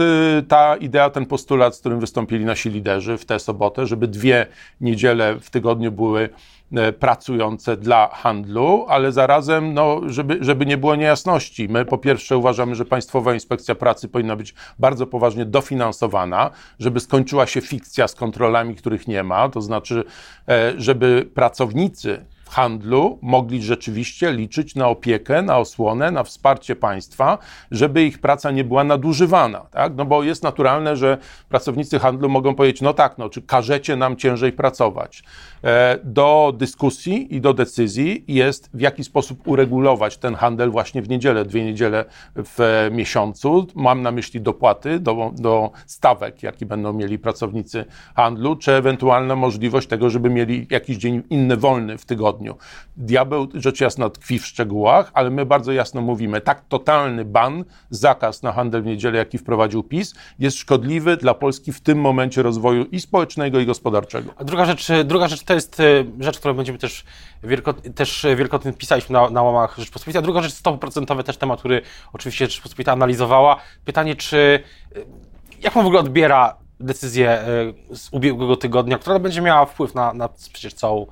ta 0.48 0.76
idea, 0.76 1.10
ten 1.10 1.26
postulat, 1.26 1.76
z 1.76 1.80
którym 1.80 2.00
wystąpili 2.00 2.44
nasi 2.44 2.70
liderzy 2.70 3.18
w 3.18 3.24
tę 3.24 3.38
sobotę, 3.38 3.86
żeby 3.86 4.08
dwie 4.08 4.46
niedziele 4.80 5.40
w 5.40 5.50
tygodniu 5.50 5.92
były 5.92 6.28
E, 6.76 6.92
pracujące 6.92 7.76
dla 7.76 8.08
handlu, 8.08 8.86
ale 8.88 9.12
zarazem, 9.12 9.74
no, 9.74 10.00
żeby, 10.06 10.38
żeby 10.40 10.66
nie 10.66 10.76
było 10.76 10.96
niejasności. 10.96 11.68
My 11.68 11.84
po 11.84 11.98
pierwsze 11.98 12.36
uważamy, 12.36 12.74
że 12.74 12.84
Państwowa 12.84 13.34
Inspekcja 13.34 13.74
Pracy 13.74 14.08
powinna 14.08 14.36
być 14.36 14.54
bardzo 14.78 15.06
poważnie 15.06 15.44
dofinansowana, 15.44 16.50
żeby 16.78 17.00
skończyła 17.00 17.46
się 17.50 17.60
fikcja 17.60 18.08
z 18.08 18.14
kontrolami, 18.14 18.74
których 18.74 19.08
nie 19.08 19.22
ma, 19.22 19.48
to 19.48 19.60
znaczy, 19.60 20.04
e, 20.48 20.74
żeby 20.76 21.30
pracownicy 21.34 22.24
handlu 22.50 23.18
mogli 23.22 23.62
rzeczywiście 23.62 24.32
liczyć 24.32 24.74
na 24.74 24.88
opiekę, 24.88 25.42
na 25.42 25.58
osłonę, 25.58 26.10
na 26.10 26.24
wsparcie 26.24 26.76
państwa, 26.76 27.38
żeby 27.70 28.04
ich 28.04 28.18
praca 28.18 28.50
nie 28.50 28.64
była 28.64 28.84
nadużywana. 28.84 29.60
Tak? 29.60 29.92
No 29.96 30.04
bo 30.04 30.22
jest 30.22 30.42
naturalne, 30.42 30.96
że 30.96 31.18
pracownicy 31.48 31.98
handlu 31.98 32.28
mogą 32.28 32.54
powiedzieć, 32.54 32.82
no 32.82 32.94
tak, 32.94 33.18
no, 33.18 33.28
czy 33.28 33.42
każecie 33.42 33.96
nam 33.96 34.16
ciężej 34.16 34.52
pracować. 34.52 35.22
E, 35.64 35.98
do 36.04 36.52
dyskusji 36.56 37.34
i 37.34 37.40
do 37.40 37.54
decyzji 37.54 38.24
jest 38.28 38.70
w 38.74 38.80
jaki 38.80 39.04
sposób 39.04 39.48
uregulować 39.48 40.16
ten 40.16 40.34
handel 40.34 40.70
właśnie 40.70 41.02
w 41.02 41.08
niedzielę, 41.08 41.44
dwie 41.44 41.64
niedziele 41.64 42.04
w 42.36 42.88
miesiącu. 42.92 43.66
Mam 43.74 44.02
na 44.02 44.10
myśli 44.10 44.40
dopłaty 44.40 45.00
do, 45.00 45.32
do 45.34 45.70
stawek, 45.86 46.42
jakie 46.42 46.66
będą 46.66 46.92
mieli 46.92 47.18
pracownicy 47.18 47.84
handlu, 48.16 48.56
czy 48.56 48.72
ewentualna 48.72 49.36
możliwość 49.36 49.88
tego, 49.88 50.10
żeby 50.10 50.30
mieli 50.30 50.66
jakiś 50.70 50.96
dzień 50.96 51.22
inny 51.30 51.56
wolny 51.56 51.98
w 51.98 52.04
tygodniu. 52.04 52.39
Diabeł 52.96 53.48
rzecz 53.54 53.80
jasna 53.80 54.10
tkwi 54.10 54.38
w 54.38 54.46
szczegółach, 54.46 55.10
ale 55.14 55.30
my 55.30 55.46
bardzo 55.46 55.72
jasno 55.72 56.00
mówimy, 56.00 56.40
tak 56.40 56.64
totalny 56.68 57.24
ban, 57.24 57.64
zakaz 57.90 58.42
na 58.42 58.52
handel 58.52 58.82
w 58.82 58.86
niedzielę, 58.86 59.18
jaki 59.18 59.38
wprowadził 59.38 59.82
PiS, 59.82 60.14
jest 60.38 60.58
szkodliwy 60.58 61.16
dla 61.16 61.34
Polski 61.34 61.72
w 61.72 61.80
tym 61.80 62.00
momencie 62.00 62.42
rozwoju 62.42 62.84
i 62.84 63.00
społecznego, 63.00 63.60
i 63.60 63.66
gospodarczego. 63.66 64.30
A 64.36 64.44
druga 64.44 64.64
rzecz, 64.64 64.88
druga 65.04 65.28
rzecz 65.28 65.42
to 65.42 65.54
jest 65.54 65.80
e, 65.80 65.84
rzecz, 66.20 66.38
którą 66.38 66.54
będziemy 66.54 66.78
też, 66.78 67.04
wielko, 67.42 67.72
też 67.72 68.26
wielokrotnie 68.36 68.72
pisaliśmy 68.72 69.12
na, 69.12 69.30
na 69.30 69.42
łamach 69.42 69.78
Rzeczpospolitej. 69.78 70.18
A 70.18 70.22
druga 70.22 70.42
rzecz, 70.42 70.52
stopy 70.52 70.78
procentowe, 70.78 71.24
też 71.24 71.36
temat, 71.36 71.58
który 71.58 71.82
oczywiście 72.12 72.46
Rzeczpospolita 72.46 72.92
analizowała. 72.92 73.56
Pytanie, 73.84 74.16
czy 74.16 74.62
e, 74.96 74.98
jak 75.60 75.76
on 75.76 75.82
w 75.82 75.86
ogóle 75.86 76.00
odbiera 76.00 76.56
decyzję 76.80 77.30
e, 77.30 77.46
z 77.96 78.08
ubiegłego 78.12 78.56
tygodnia, 78.56 78.98
która 78.98 79.18
będzie 79.18 79.40
miała 79.40 79.66
wpływ 79.66 79.94
na, 79.94 80.14
na 80.14 80.28
przecież 80.52 80.74
całą, 80.74 81.06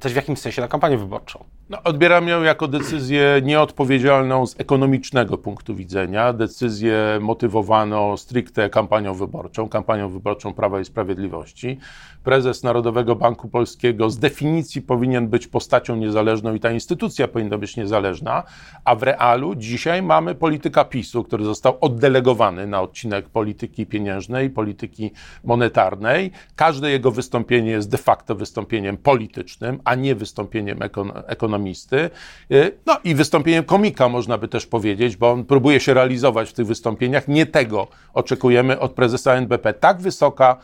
też 0.00 0.12
w 0.12 0.16
jakimś 0.16 0.38
sensie 0.38 0.62
na 0.62 0.68
kampanię 0.68 0.98
wyborczą? 0.98 1.44
No, 1.70 1.82
odbieram 1.84 2.28
ją 2.28 2.42
jako 2.42 2.68
decyzję 2.68 3.40
nieodpowiedzialną 3.42 4.46
z 4.46 4.60
ekonomicznego 4.60 5.38
punktu 5.38 5.74
widzenia, 5.74 6.32
decyzję 6.32 7.18
motywowaną 7.20 8.16
stricte 8.16 8.70
kampanią 8.70 9.14
wyborczą, 9.14 9.68
kampanią 9.68 10.08
wyborczą 10.08 10.54
Prawa 10.54 10.80
i 10.80 10.84
Sprawiedliwości. 10.84 11.78
Prezes 12.26 12.62
Narodowego 12.62 13.16
Banku 13.16 13.48
Polskiego 13.48 14.10
z 14.10 14.18
definicji 14.18 14.82
powinien 14.82 15.28
być 15.28 15.46
postacią 15.46 15.96
niezależną 15.96 16.54
i 16.54 16.60
ta 16.60 16.70
instytucja 16.70 17.28
powinna 17.28 17.58
być 17.58 17.76
niezależna, 17.76 18.42
a 18.84 18.94
w 18.94 19.02
realu 19.02 19.54
dzisiaj 19.54 20.02
mamy 20.02 20.34
polityka 20.34 20.84
PiSu, 20.84 21.24
który 21.24 21.44
został 21.44 21.78
oddelegowany 21.80 22.66
na 22.66 22.80
odcinek 22.80 23.28
polityki 23.28 23.86
pieniężnej, 23.86 24.50
polityki 24.50 25.10
monetarnej. 25.44 26.30
Każde 26.56 26.90
jego 26.90 27.10
wystąpienie 27.10 27.70
jest 27.70 27.90
de 27.90 27.98
facto 27.98 28.34
wystąpieniem 28.34 28.96
politycznym, 28.96 29.80
a 29.84 29.94
nie 29.94 30.14
wystąpieniem 30.14 30.78
ekonomisty. 31.26 32.10
Y, 32.52 32.72
no 32.86 32.96
i 33.04 33.14
wystąpieniem 33.14 33.64
komika 33.64 34.08
można 34.08 34.38
by 34.38 34.48
też 34.48 34.66
powiedzieć, 34.66 35.16
bo 35.16 35.30
on 35.30 35.44
próbuje 35.44 35.80
się 35.80 35.94
realizować 35.94 36.50
w 36.50 36.52
tych 36.52 36.66
wystąpieniach. 36.66 37.28
Nie 37.28 37.46
tego 37.46 37.88
oczekujemy 38.14 38.78
od 38.78 38.92
prezesa 38.92 39.34
NBP. 39.34 39.72
Tak 39.72 40.00
wysoka 40.00 40.56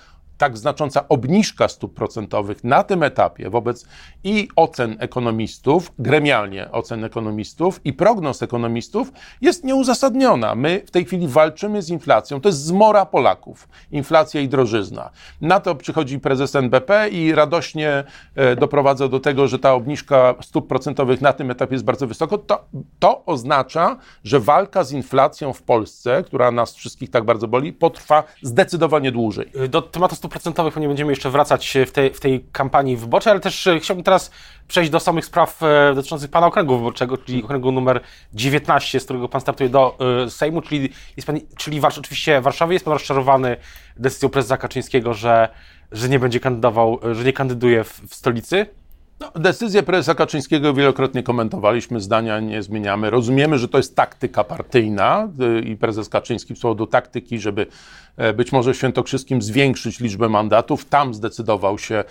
tak 0.42 0.58
znacząca 0.58 1.08
obniżka 1.08 1.68
stóp 1.68 1.94
procentowych 1.94 2.64
na 2.64 2.82
tym 2.82 3.02
etapie 3.02 3.50
wobec 3.50 3.86
i 4.24 4.48
ocen 4.56 4.96
ekonomistów, 4.98 5.92
gremialnie 5.98 6.70
ocen 6.72 7.04
ekonomistów 7.04 7.80
i 7.84 7.92
prognoz 7.92 8.42
ekonomistów 8.42 9.12
jest 9.40 9.64
nieuzasadniona. 9.64 10.54
My 10.54 10.82
w 10.86 10.90
tej 10.90 11.04
chwili 11.04 11.28
walczymy 11.28 11.82
z 11.82 11.88
inflacją. 11.88 12.40
To 12.40 12.48
jest 12.48 12.64
zmora 12.64 13.06
Polaków. 13.06 13.68
Inflacja 13.92 14.40
i 14.40 14.48
drożyzna. 14.48 15.10
Na 15.40 15.60
to 15.60 15.74
przychodzi 15.74 16.18
prezes 16.18 16.56
NBP 16.56 17.08
i 17.08 17.34
radośnie 17.34 18.04
e, 18.34 18.56
doprowadza 18.56 19.08
do 19.08 19.20
tego, 19.20 19.48
że 19.48 19.58
ta 19.58 19.74
obniżka 19.74 20.34
stóp 20.40 20.68
procentowych 20.68 21.20
na 21.20 21.32
tym 21.32 21.50
etapie 21.50 21.74
jest 21.74 21.84
bardzo 21.84 22.06
wysoka. 22.06 22.38
To, 22.38 22.64
to 22.98 23.24
oznacza, 23.26 23.96
że 24.24 24.40
walka 24.40 24.84
z 24.84 24.92
inflacją 24.92 25.52
w 25.52 25.62
Polsce, 25.62 26.22
która 26.26 26.50
nas 26.50 26.74
wszystkich 26.74 27.10
tak 27.10 27.24
bardzo 27.24 27.48
boli, 27.48 27.72
potrwa 27.72 28.24
zdecydowanie 28.42 29.12
dłużej. 29.12 29.52
Do 29.68 29.82
tematu 29.82 30.16
stóp 30.16 30.31
procentowych 30.32 30.76
nie 30.76 30.88
będziemy 30.88 31.12
jeszcze 31.12 31.30
wracać 31.30 31.74
w 31.86 31.92
tej, 31.92 32.14
w 32.14 32.20
tej 32.20 32.44
kampanii 32.52 32.96
wyborczej, 32.96 33.30
ale 33.30 33.40
też 33.40 33.66
e, 33.66 33.80
chciałbym 33.80 34.04
teraz 34.04 34.30
przejść 34.68 34.90
do 34.90 35.00
samych 35.00 35.24
spraw 35.24 35.62
e, 35.62 35.94
dotyczących 35.94 36.30
Pana 36.30 36.46
okręgu 36.46 36.76
wyborczego, 36.76 37.18
czyli 37.18 37.44
okręgu 37.44 37.72
numer 37.72 38.00
19, 38.34 39.00
z 39.00 39.04
którego 39.04 39.28
Pan 39.28 39.40
startuje 39.40 39.70
do 39.70 39.98
e, 40.26 40.30
Sejmu, 40.30 40.62
czyli, 40.62 40.88
jest 41.16 41.26
pan, 41.26 41.40
czyli 41.56 41.80
oczywiście 41.98 42.40
Warszawy. 42.40 42.72
Jest 42.72 42.84
Pan 42.84 42.92
rozczarowany 42.92 43.56
decyzją 43.96 44.28
prezesa 44.28 44.56
Kaczyńskiego, 44.56 45.14
że, 45.14 45.48
że 45.92 46.08
nie 46.08 46.18
będzie 46.18 46.40
kandydował, 46.40 46.98
że 47.12 47.24
nie 47.24 47.32
kandyduje 47.32 47.84
w, 47.84 48.00
w 48.08 48.14
stolicy? 48.14 48.66
No, 49.22 49.40
decyzję 49.40 49.82
prezesa 49.82 50.14
Kaczyńskiego 50.14 50.74
wielokrotnie 50.74 51.22
komentowaliśmy, 51.22 52.00
zdania 52.00 52.40
nie 52.40 52.62
zmieniamy. 52.62 53.10
Rozumiemy, 53.10 53.58
że 53.58 53.68
to 53.68 53.78
jest 53.78 53.96
taktyka 53.96 54.44
partyjna 54.44 55.28
y, 55.58 55.60
i 55.60 55.76
prezes 55.76 56.08
Kaczyński 56.08 56.54
wsłał 56.54 56.74
do 56.74 56.86
taktyki, 56.86 57.38
żeby 57.38 57.66
e, 58.16 58.32
być 58.32 58.52
może 58.52 58.72
w 58.72 58.76
Świętokrzyskim 58.76 59.42
zwiększyć 59.42 60.00
liczbę 60.00 60.28
mandatów. 60.28 60.84
Tam 60.84 61.14
zdecydował 61.14 61.78
się 61.78 62.04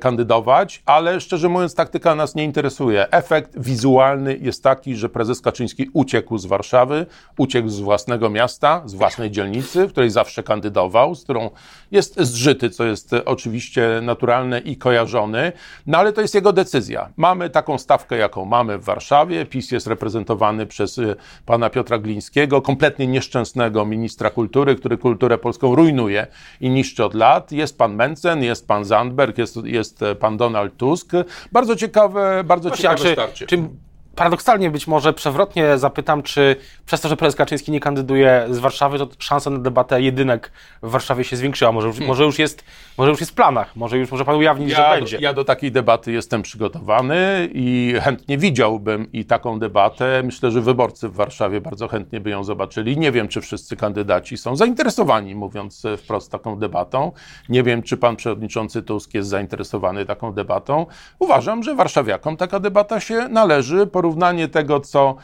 kandydować, 0.00 0.82
ale 0.86 1.20
szczerze 1.20 1.48
mówiąc, 1.48 1.74
taktyka 1.74 2.14
nas 2.14 2.34
nie 2.34 2.44
interesuje. 2.44 3.10
Efekt 3.10 3.50
wizualny 3.58 4.38
jest 4.40 4.62
taki, 4.62 4.96
że 4.96 5.08
prezes 5.08 5.40
Kaczyński 5.40 5.90
uciekł 5.92 6.38
z 6.38 6.46
Warszawy, 6.46 7.06
uciekł 7.38 7.68
z 7.68 7.80
własnego 7.80 8.30
miasta, 8.30 8.82
z 8.84 8.94
własnej 8.94 9.30
dzielnicy, 9.30 9.86
w 9.86 9.92
której 9.92 10.10
zawsze 10.10 10.42
kandydował, 10.42 11.14
z 11.14 11.24
którą 11.24 11.50
jest 11.90 12.20
zżyty, 12.20 12.70
co 12.70 12.84
jest 12.84 13.12
oczywiście 13.24 14.00
naturalne 14.02 14.58
i 14.58 14.76
kojarzony, 14.76 15.52
no 15.86 15.98
ale 15.98 16.12
to 16.12 16.20
jest 16.20 16.34
jego 16.34 16.52
decyzja. 16.52 17.08
Mamy 17.16 17.50
taką 17.50 17.78
stawkę, 17.78 18.16
jaką 18.16 18.44
mamy 18.44 18.78
w 18.78 18.84
Warszawie. 18.84 19.46
PiS 19.46 19.70
jest 19.70 19.86
reprezentowany 19.86 20.66
przez 20.66 20.98
y, 20.98 21.16
pana 21.46 21.70
Piotra 21.70 21.98
Glińskiego, 21.98 22.62
kompletnie 22.62 23.06
nieszczęsnego 23.06 23.84
ministra 23.84 24.30
kultury, 24.30 24.74
który 24.74 24.98
kulturę 24.98 25.38
polską 25.38 25.74
rujnuje 25.74 26.26
i 26.60 26.70
niszczy 26.70 27.04
od 27.04 27.14
lat. 27.14 27.52
Jest 27.52 27.78
pan 27.78 27.94
Mencen, 27.94 28.42
jest 28.42 28.68
pan 28.68 28.84
Zandberg, 28.84 29.38
jest 29.38 29.61
jest 29.64 30.02
e, 30.02 30.14
pan 30.14 30.36
Donald 30.36 30.76
Tusk. 30.76 31.12
Bardzo 31.52 31.76
ciekawe, 31.76 32.44
bardzo 32.44 32.68
Właśnie, 32.68 32.82
ciekawe 32.82 33.02
czy, 33.02 33.12
starcie. 33.12 33.46
Czy 33.46 33.68
paradoksalnie 34.14 34.70
być 34.70 34.86
może 34.86 35.12
przewrotnie 35.12 35.78
zapytam, 35.78 36.22
czy 36.22 36.56
przez 36.86 37.00
to, 37.00 37.08
że 37.08 37.16
prezes 37.16 37.36
Kaczyński 37.36 37.72
nie 37.72 37.80
kandyduje 37.80 38.46
z 38.50 38.58
Warszawy, 38.58 38.98
to 38.98 39.08
szansa 39.18 39.50
na 39.50 39.58
debatę 39.58 40.02
jedynek 40.02 40.52
w 40.82 40.90
Warszawie 40.90 41.24
się 41.24 41.36
zwiększyła. 41.36 41.72
Może, 41.72 41.88
hmm. 41.88 42.08
może, 42.08 42.24
już, 42.24 42.38
jest, 42.38 42.64
może 42.98 43.10
już 43.10 43.20
jest 43.20 43.32
w 43.32 43.34
planach, 43.34 43.76
może 43.76 43.98
już 43.98 44.10
może 44.10 44.24
pan 44.24 44.36
ujawnić, 44.36 44.70
ja, 44.70 44.76
że 44.76 45.00
będzie. 45.00 45.18
Ja 45.20 45.32
do 45.34 45.44
takiej 45.44 45.72
debaty 45.72 46.12
jestem 46.12 46.42
przygotowany 46.42 47.48
i 47.54 47.94
chętnie 48.02 48.38
widziałbym 48.38 49.12
i 49.12 49.24
taką 49.24 49.58
debatę. 49.58 50.22
Myślę, 50.24 50.50
że 50.50 50.60
wyborcy 50.60 51.08
w 51.08 51.14
Warszawie 51.14 51.60
bardzo 51.60 51.88
chętnie 51.88 52.20
by 52.20 52.30
ją 52.30 52.44
zobaczyli. 52.44 52.98
Nie 52.98 53.12
wiem, 53.12 53.28
czy 53.28 53.40
wszyscy 53.40 53.76
kandydaci 53.76 54.36
są 54.36 54.56
zainteresowani, 54.56 55.34
mówiąc 55.34 55.82
wprost, 55.98 56.32
taką 56.32 56.58
debatą. 56.58 57.12
Nie 57.48 57.62
wiem, 57.62 57.82
czy 57.82 57.96
pan 57.96 58.16
przewodniczący 58.16 58.82
Tusk 58.82 59.14
jest 59.14 59.28
zainteresowany 59.28 60.06
taką 60.06 60.32
debatą. 60.32 60.86
Uważam, 61.18 61.62
że 61.62 61.74
warszawiakom 61.74 62.36
taka 62.36 62.60
debata 62.60 63.00
się 63.00 63.28
należy 63.28 63.86
porównanie 64.02 64.48
tego, 64.48 64.80
co 64.80 65.16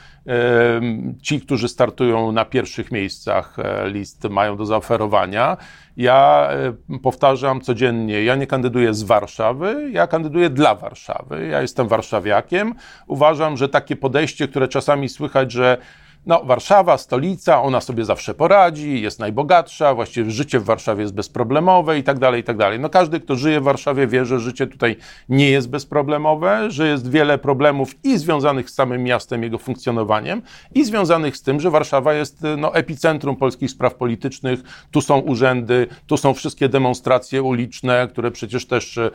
ci, 1.23 1.41
którzy 1.41 1.69
startują 1.69 2.33
na 2.33 2.45
pierwszych 2.45 2.93
miejscach 2.93 3.59
e, 3.59 3.89
list, 3.91 4.25
mają 4.25 4.57
do 4.57 4.67
zaoferowania. 4.67 5.57
Ja 5.97 6.49
e, 6.93 6.99
powtarzam 6.99 7.61
codziennie, 7.61 8.25
ja 8.25 8.35
nie 8.35 8.47
kandyduję 8.47 8.95
z 8.95 9.03
Warszawy, 9.03 9.91
ja 9.93 10.07
kandyduję 10.07 10.51
dla 10.51 10.75
Warszawy. 10.75 11.47
Ja 11.47 11.63
jestem 11.63 11.89
warszawiakiem. 11.89 12.75
Uważam, 13.07 13.57
że 13.57 13.69
takie 13.69 13.97
podejście, 13.97 14.49
które 14.49 14.69
czasami 14.69 15.09
słychać, 15.09 15.53
że 15.53 15.79
no, 16.27 16.45
Warszawa, 16.45 16.99
stolica, 16.99 17.63
ona 17.63 17.81
sobie 17.81 18.05
zawsze 18.05 18.35
poradzi, 18.35 19.03
jest 19.03 19.19
najbogatsza, 19.19 19.95
właściwie 19.95 20.31
życie 20.31 20.61
w 20.61 20.65
Warszawie 20.65 21.03
jest 21.03 21.15
bezproblemowe 21.15 21.99
i 21.99 22.03
tak 22.03 22.19
dalej, 22.19 22.41
i 22.41 22.45
tak 22.45 22.57
dalej. 22.57 22.81
No, 22.81 22.89
każdy, 22.89 23.21
kto 23.21 23.37
żyje 23.37 23.61
w 23.61 23.65
Warszawie, 23.65 24.07
wie, 24.07 24.25
że 24.25 24.41
życie 24.41 24.67
tutaj 24.67 24.97
nie 25.29 25.51
jest 25.51 25.71
bezproblemowe, 25.71 26.71
że 26.71 26.89
jest 26.89 27.11
wiele 27.11 27.39
problemów 27.39 28.05
i 28.05 28.19
związanych 28.19 28.71
z 28.71 28.75
samym 28.75 29.05
miastem, 29.05 29.43
jego 29.43 29.59
funkcjonowaniem, 29.59 30.43
i 30.75 30.85
związanych 30.85 31.37
z 31.37 31.43
tym, 31.43 31.61
że 31.61 31.71
Warszawa 31.71 32.15
jest 32.15 32.43
no, 32.59 32.75
epicentrum 32.75 33.37
polskich 33.37 33.71
spraw 33.71 33.95
politycznych. 33.95 34.61
Tu 34.91 35.01
są 35.01 35.19
urzędy, 35.19 35.87
tu 36.07 36.17
są 36.17 36.35
wszystkie 36.35 36.69
demonstracje 36.69 37.43
uliczne, 37.43 38.09
które 38.11 38.31
przecież 38.31 38.67
też 38.67 38.97
y, 38.97 39.11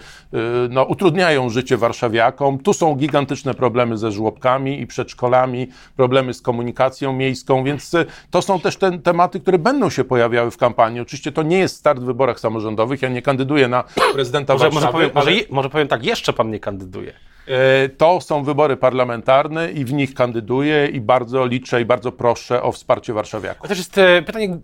no, 0.69 0.83
utrudniają 0.83 1.50
życie 1.50 1.77
warszawiakom. 1.77 2.60
Tu 2.60 2.74
są 2.74 2.95
gigantyczne 2.95 3.53
problemy 3.53 3.98
ze 3.98 4.12
żłobkami 4.12 4.81
i 4.81 4.88
przedszkolami, 4.88 5.67
problemy 5.95 6.33
z 6.33 6.41
komunikacją 6.41 6.92
miejską, 7.01 7.63
więc 7.63 7.93
e, 7.93 8.05
to 8.31 8.41
są 8.41 8.59
też 8.59 8.77
te 8.77 9.00
tematy, 9.00 9.39
które 9.39 9.59
będą 9.59 9.89
się 9.89 10.03
pojawiały 10.03 10.51
w 10.51 10.57
kampanii. 10.57 11.00
Oczywiście 11.00 11.31
to 11.31 11.43
nie 11.43 11.57
jest 11.57 11.75
start 11.75 12.00
w 12.00 12.03
wyborach 12.03 12.39
samorządowych, 12.39 13.01
ja 13.01 13.09
nie 13.09 13.21
kandyduję 13.21 13.67
na 13.67 13.83
prezydenta 14.13 14.53
może, 14.53 14.65
Warszawy. 14.65 14.85
Może 14.85 14.91
powiem, 14.91 15.12
ale... 15.15 15.31
może, 15.31 15.45
może 15.50 15.69
powiem 15.69 15.88
tak, 15.88 16.05
jeszcze 16.05 16.33
pan 16.33 16.51
nie 16.51 16.59
kandyduje. 16.59 17.13
E, 17.47 17.89
to 17.89 18.21
są 18.21 18.43
wybory 18.43 18.77
parlamentarne 18.77 19.71
i 19.71 19.85
w 19.85 19.93
nich 19.93 20.13
kandyduję 20.13 20.88
i 20.88 21.01
bardzo 21.01 21.45
liczę 21.45 21.81
i 21.81 21.85
bardzo 21.85 22.12
proszę 22.12 22.63
o 22.63 22.71
wsparcie 22.71 23.13
warszawiaków. 23.13 23.62
To 23.62 23.67
też 23.67 23.77
jest 23.77 23.97
e, 23.97 24.21
pytanie, 24.21 24.57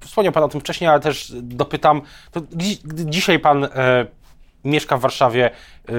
wspomniał 0.00 0.32
Pan 0.32 0.42
o 0.42 0.48
tym 0.48 0.60
wcześniej, 0.60 0.90
ale 0.90 1.00
też 1.00 1.32
dopytam, 1.42 2.02
dzisiaj 2.92 3.38
Pan 3.38 3.64
e, 3.64 4.06
mieszka 4.64 4.96
w 4.96 5.00
Warszawie, 5.00 5.50
e, 5.50 5.92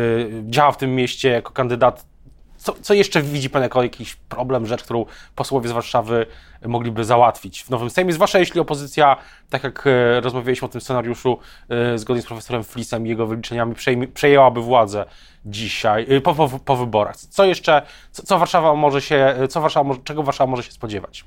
działa 0.44 0.72
w 0.72 0.78
tym 0.78 0.96
mieście 0.96 1.30
jako 1.30 1.52
kandydat 1.52 2.11
co, 2.62 2.74
co 2.82 2.94
jeszcze 2.94 3.22
widzi 3.22 3.50
Pan 3.50 3.62
jako 3.62 3.84
jakiś 3.84 4.16
problem, 4.16 4.66
rzecz, 4.66 4.84
którą 4.84 5.06
posłowie 5.36 5.70
z 5.70 5.72
Warszawy 5.72 6.26
mogliby 6.66 7.06
załatwić 7.06 7.64
w 7.64 7.70
nowym 7.70 7.90
Sejmie? 7.90 8.14
Zwłaszcza 8.14 8.40
jeśli 8.40 8.60
opozycja, 8.60 9.18
tak 9.50 9.64
jak 9.64 9.88
e, 9.88 10.22
rozmawialiśmy 10.22 10.66
o 10.66 10.70
tym 10.70 10.82
scenariuszu, 10.82 11.40
e, 11.70 11.98
zgodnie 11.98 12.22
z 12.22 12.26
profesorem 12.26 12.64
Flisem 12.64 13.06
i 13.06 13.10
jego 13.10 13.28
wyliczeniami, 13.28 13.76
przejęłaby 14.14 14.62
władzę 14.62 15.06
dzisiaj, 15.46 16.06
e, 16.10 16.22
po, 16.22 16.36
po, 16.36 16.50
po 16.50 16.76
wyborach. 16.76 17.18
Co 17.18 17.46
jeszcze, 17.46 17.82
co, 18.12 18.24
co 18.24 18.40
Warszawa 18.40 18.76
może 18.76 19.02
się, 19.02 19.36
co 19.50 19.62
Warszawa, 19.62 19.96
czego 20.04 20.24
Warszawa 20.24 20.52
może 20.52 20.64
się 20.64 20.72
spodziewać? 20.72 21.26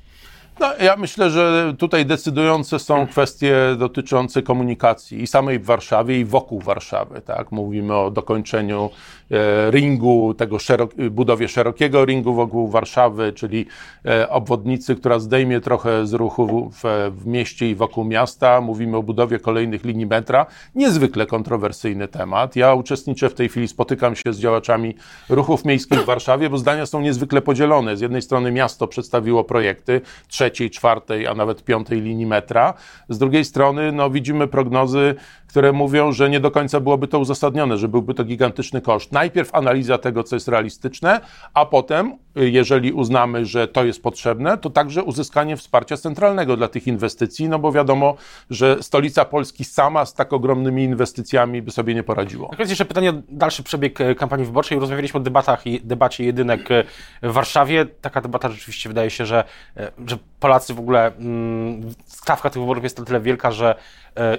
No, 0.61 0.77
ja 0.81 0.97
myślę, 0.97 1.31
że 1.31 1.75
tutaj 1.79 2.07
decydujące 2.07 2.79
są 2.79 3.07
kwestie 3.07 3.57
dotyczące 3.79 4.43
komunikacji 4.43 5.23
i 5.23 5.27
samej 5.27 5.59
w 5.59 5.65
Warszawie, 5.65 6.21
i 6.21 6.25
wokół 6.25 6.61
Warszawy. 6.61 7.21
Tak? 7.21 7.53
Mówimy 7.53 7.95
o 7.95 8.11
dokończeniu 8.11 8.91
e, 9.31 9.71
ringu, 9.71 10.35
tego 10.35 10.59
szerok, 10.59 10.95
budowie 11.11 11.49
szerokiego 11.49 12.05
ringu 12.05 12.35
wokół 12.35 12.69
Warszawy, 12.69 13.33
czyli 13.33 13.67
e, 14.07 14.29
obwodnicy, 14.31 14.97
która 14.97 15.19
zdejmie 15.19 15.61
trochę 15.61 16.07
z 16.07 16.13
ruchu 16.13 16.71
w, 16.71 17.11
w 17.17 17.27
mieście 17.27 17.71
i 17.71 17.75
wokół 17.75 18.05
miasta. 18.05 18.61
Mówimy 18.61 18.97
o 18.97 19.03
budowie 19.03 19.39
kolejnych 19.39 19.85
linii 19.85 20.07
metra. 20.07 20.47
Niezwykle 20.75 21.27
kontrowersyjny 21.27 22.09
temat. 22.09 22.57
Ja 22.57 22.75
uczestniczę 22.75 23.31
w 23.31 23.35
tej 23.35 23.49
chwili, 23.49 23.69
spotykam 23.69 24.17
się 24.17 24.33
z 24.33 24.39
działaczami 24.39 24.95
ruchów 25.29 25.65
miejskich 25.65 26.01
w 26.01 26.05
Warszawie, 26.05 26.51
bo 26.51 26.59
zdania 26.59 26.87
są 26.87 27.01
niezwykle 27.01 27.43
podzielone. 27.43 27.97
Z 27.97 28.01
jednej 28.01 28.23
strony 28.23 28.53
miasto 28.53 28.87
przedstawiło 28.87 29.45
projekty, 29.45 30.01
trzeciej, 30.45 30.71
czwartej, 30.71 31.27
a 31.27 31.35
nawet 31.35 31.65
piątej 31.65 32.01
linii 32.01 32.27
metra. 32.27 32.75
Z 33.09 33.19
drugiej 33.19 33.45
strony 33.45 33.93
no, 33.93 34.11
widzimy 34.11 34.49
prognozy, 34.49 35.15
które 35.47 35.73
mówią, 35.73 36.13
że 36.13 36.31
nie 36.31 36.41
do 36.41 36.51
końca 36.51 36.81
byłoby 36.81 37.09
to 37.09 37.19
uzasadnione, 37.19 37.77
że 37.77 37.89
byłby 37.89 38.15
to 38.15 38.25
gigantyczny 38.25 38.81
koszt. 38.81 39.13
Najpierw 39.13 39.55
analiza 39.55 39.99
tego, 39.99 40.23
co 40.23 40.37
jest 40.37 40.49
realistyczne, 40.49 41.21
a 41.55 41.67
potem, 41.67 42.19
jeżeli 42.37 42.93
uznamy, 42.93 43.47
że 43.47 43.69
to 43.69 43.85
jest 43.85 44.03
potrzebne, 44.03 44.59
to 44.59 44.71
także 44.71 45.03
uzyskanie 45.03 45.57
wsparcia 45.57 45.97
centralnego 45.97 46.57
dla 46.57 46.69
tych 46.69 46.87
inwestycji, 46.87 47.49
no 47.49 47.59
bo 47.59 47.73
wiadomo, 47.73 48.17
że 48.51 48.83
stolica 48.83 49.25
Polski 49.25 49.65
sama 49.65 50.07
z 50.07 50.15
tak 50.15 50.33
ogromnymi 50.33 50.85
inwestycjami 50.85 51.63
by 51.63 51.71
sobie 51.71 51.95
nie 51.95 52.03
poradziła. 52.03 52.49
jest 52.59 52.71
jeszcze 52.71 52.85
pytanie 52.85 53.11
o 53.11 53.15
dalszy 53.29 53.63
przebieg 53.63 54.01
e, 54.01 54.15
kampanii 54.15 54.47
wyborczej. 54.47 54.79
Rozmawialiśmy 54.79 55.21
o 55.21 55.23
debatach 55.23 55.67
i 55.67 55.81
debacie 55.81 56.25
jedynek 56.25 56.71
e, 56.71 56.85
w 57.23 57.33
Warszawie. 57.33 57.87
Taka 57.87 58.21
debata 58.21 58.49
rzeczywiście 58.49 58.89
wydaje 58.89 59.11
się, 59.11 59.27
że, 59.27 59.45
e, 59.77 59.93
że 60.07 60.19
Polacy 60.41 60.75
w 60.75 60.79
ogóle, 60.79 61.17
mm, 61.17 61.95
stawka 62.07 62.51
tych 62.51 62.63
wyborów 62.63 62.85
jest 62.85 62.99
na 62.99 63.05
tyle 63.05 63.21
wielka, 63.21 63.51
że 63.51 63.75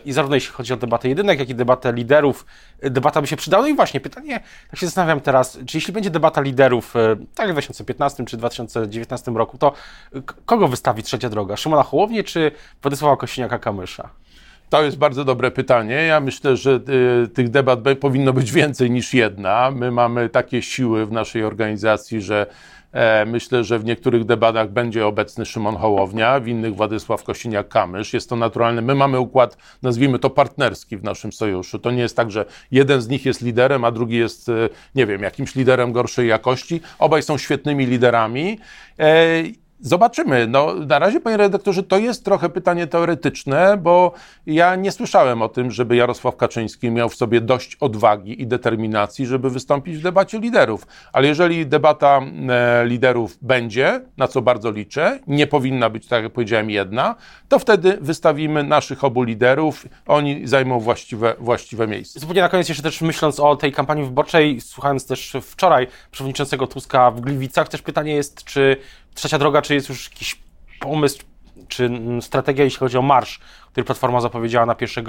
i 0.06 0.14
zarówno 0.14 0.36
jeśli 0.36 0.54
chodzi 0.54 0.74
o 0.74 0.78
debatę 0.78 1.10
jedynek, 1.10 1.40
jak 1.40 1.50
i 1.50 1.56
debatę 1.56 1.94
liderów, 1.94 2.46
debata 2.82 3.22
by 3.22 3.28
się 3.28 3.36
przydała. 3.36 3.64
No 3.64 3.70
i 3.70 3.76
właśnie 3.76 4.00
pytanie, 4.00 4.40
tak 4.70 4.80
się 4.80 4.86
zastanawiam 4.86 5.22
teraz, 5.22 5.60
czy 5.66 5.78
jeśli 5.78 5.94
będzie 5.94 6.10
debata 6.10 6.42
liderów, 6.42 6.94
tak 7.36 7.48
jak 7.48 7.50
w 7.50 7.54
2015 7.54 8.26
czy 8.26 8.38
2019 8.38 9.32
roku, 9.32 9.58
to 9.58 9.74
kogo 10.46 10.68
wystawi 10.68 11.04
trzecia 11.04 11.30
droga? 11.30 11.58
Szymona 11.58 11.84
Hołownię 11.84 12.24
czy 12.24 12.52
Władysława 12.82 13.16
Kośniaka-Kamysza? 13.16 14.08
To 14.70 14.84
jest 14.84 14.98
bardzo 14.98 15.26
dobre 15.26 15.52
pytanie. 15.52 15.96
Ja 15.96 16.20
myślę, 16.20 16.58
że 16.58 16.80
y, 17.24 17.28
tych 17.28 17.50
debat 17.50 17.80
powinno 18.00 18.34
być 18.34 18.52
więcej 18.52 18.92
niż 18.92 19.14
jedna. 19.14 19.72
My 19.72 19.92
mamy 19.92 20.30
takie 20.30 20.62
siły 20.62 21.06
w 21.06 21.12
naszej 21.12 21.44
organizacji, 21.44 22.22
że 22.22 22.46
e, 22.48 22.48
Myślę, 23.26 23.64
że 23.64 23.80
w 23.80 23.86
niektórych 23.86 24.26
debatach 24.26 24.72
będzie 24.72 25.08
obecny 25.08 25.46
Szymon 25.46 25.76
Hołownia, 25.76 26.40
w 26.40 26.48
innych 26.48 26.76
Władysław 26.76 27.24
Kosiniak-Kamysz. 27.24 28.14
Jest 28.14 28.30
to 28.30 28.36
naturalne. 28.36 28.82
My 28.82 28.96
mamy 28.96 29.20
układ, 29.20 29.58
nazwijmy 29.82 30.20
to 30.20 30.30
partnerski 30.30 30.98
w 30.98 31.04
naszym 31.04 31.34
sojuszu. 31.34 31.80
To 31.80 31.92
nie 31.92 32.02
jest 32.02 32.16
tak, 32.16 32.32
że 32.32 32.46
jeden 32.72 33.02
z 33.02 33.08
nich 33.08 33.26
jest 33.26 33.42
liderem, 33.42 33.86
a 33.86 33.92
drugi 33.92 34.18
jest, 34.18 34.50
e, 34.50 34.70
nie 34.96 35.06
wiem, 35.06 35.22
jakimś 35.22 35.56
liderem 35.56 35.92
gorszej 35.92 36.28
jakości. 36.28 36.82
Obaj 37.00 37.24
są 37.24 37.38
świetnymi 37.38 37.86
liderami. 37.86 38.60
Zobaczymy. 39.86 40.48
No, 40.48 40.74
na 40.74 41.00
razie, 41.00 41.20
panie 41.20 41.38
redaktorze, 41.38 41.84
to 41.84 41.98
jest 41.98 42.26
trochę 42.26 42.50
pytanie 42.50 42.88
teoretyczne, 42.88 43.78
bo 43.78 44.12
ja 44.46 44.76
nie 44.76 44.92
słyszałem 44.92 45.42
o 45.42 45.50
tym, 45.50 45.72
żeby 45.72 45.96
Jarosław 45.96 46.36
Kaczyński 46.36 46.92
miał 46.92 47.10
w 47.10 47.16
sobie 47.16 47.42
dość 47.42 47.76
odwagi 47.76 48.42
i 48.42 48.48
determinacji, 48.48 49.26
żeby 49.26 49.50
wystąpić 49.50 49.98
w 49.98 50.02
debacie 50.02 50.40
liderów. 50.40 50.88
Ale 51.14 51.28
jeżeli 51.28 51.68
debata 51.68 52.22
e, 52.50 52.86
liderów 52.86 53.38
będzie, 53.42 54.02
na 54.18 54.28
co 54.28 54.42
bardzo 54.42 54.72
liczę, 54.72 55.20
nie 55.28 55.48
powinna 55.48 55.90
być, 55.90 56.08
tak 56.08 56.24
jak 56.24 56.34
powiedziałem, 56.34 56.70
jedna, 56.70 57.16
to 57.50 57.60
wtedy 57.60 57.98
wystawimy 58.02 58.64
naszych 58.64 59.04
obu 59.04 59.24
liderów, 59.24 59.86
oni 60.08 60.48
zajmą 60.48 60.80
właściwe, 60.80 61.36
właściwe 61.40 61.88
miejsce. 61.88 62.20
Zupełnie 62.20 62.42
na 62.42 62.50
koniec 62.50 62.70
jeszcze 62.70 62.84
też 62.84 63.02
myśląc 63.02 63.40
o 63.40 63.56
tej 63.56 63.72
kampanii 63.72 64.06
wyborczej, 64.06 64.62
słuchając 64.62 65.08
też 65.08 65.38
wczoraj 65.42 65.88
przewodniczącego 66.12 66.68
Tuska 66.68 67.12
w 67.12 67.22
Gliwicach, 67.22 67.70
też 67.70 67.82
pytanie 67.82 68.16
jest, 68.16 68.44
czy 68.44 68.78
trzecia 69.16 69.38
droga, 69.38 69.62
czy 69.62 69.74
jest 69.74 69.90
już 69.90 70.10
jakiś 70.10 70.40
pomysł, 70.80 71.20
czy 71.68 71.90
strategia, 72.22 72.64
jeśli 72.64 72.80
chodzi 72.80 72.98
o 72.98 73.02
marsz, 73.02 73.40
który 73.72 73.84
Platforma 73.84 74.22
zapowiedziała 74.22 74.66
na 74.66 74.76
1 74.82 75.06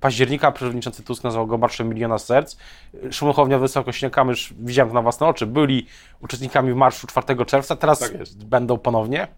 października. 0.00 0.52
Przewodniczący 0.52 1.02
Tusk 1.02 1.24
nazwał 1.24 1.46
go 1.46 1.58
Marszem 1.58 1.88
Miliona 1.88 2.18
Serc. 2.18 2.56
Szymon 3.10 3.34
Hołownia, 3.34 3.58
Wysokośniakamysz, 3.58 4.54
widziałem 4.58 4.88
to 4.90 4.94
na 4.94 5.02
własne 5.02 5.26
oczy, 5.26 5.46
byli 5.46 5.86
uczestnikami 6.20 6.74
marszu 6.74 7.06
4 7.06 7.44
czerwca, 7.46 7.76
teraz 7.76 7.98
tak 7.98 8.12
będą 8.36 8.78
ponownie. 8.78 9.28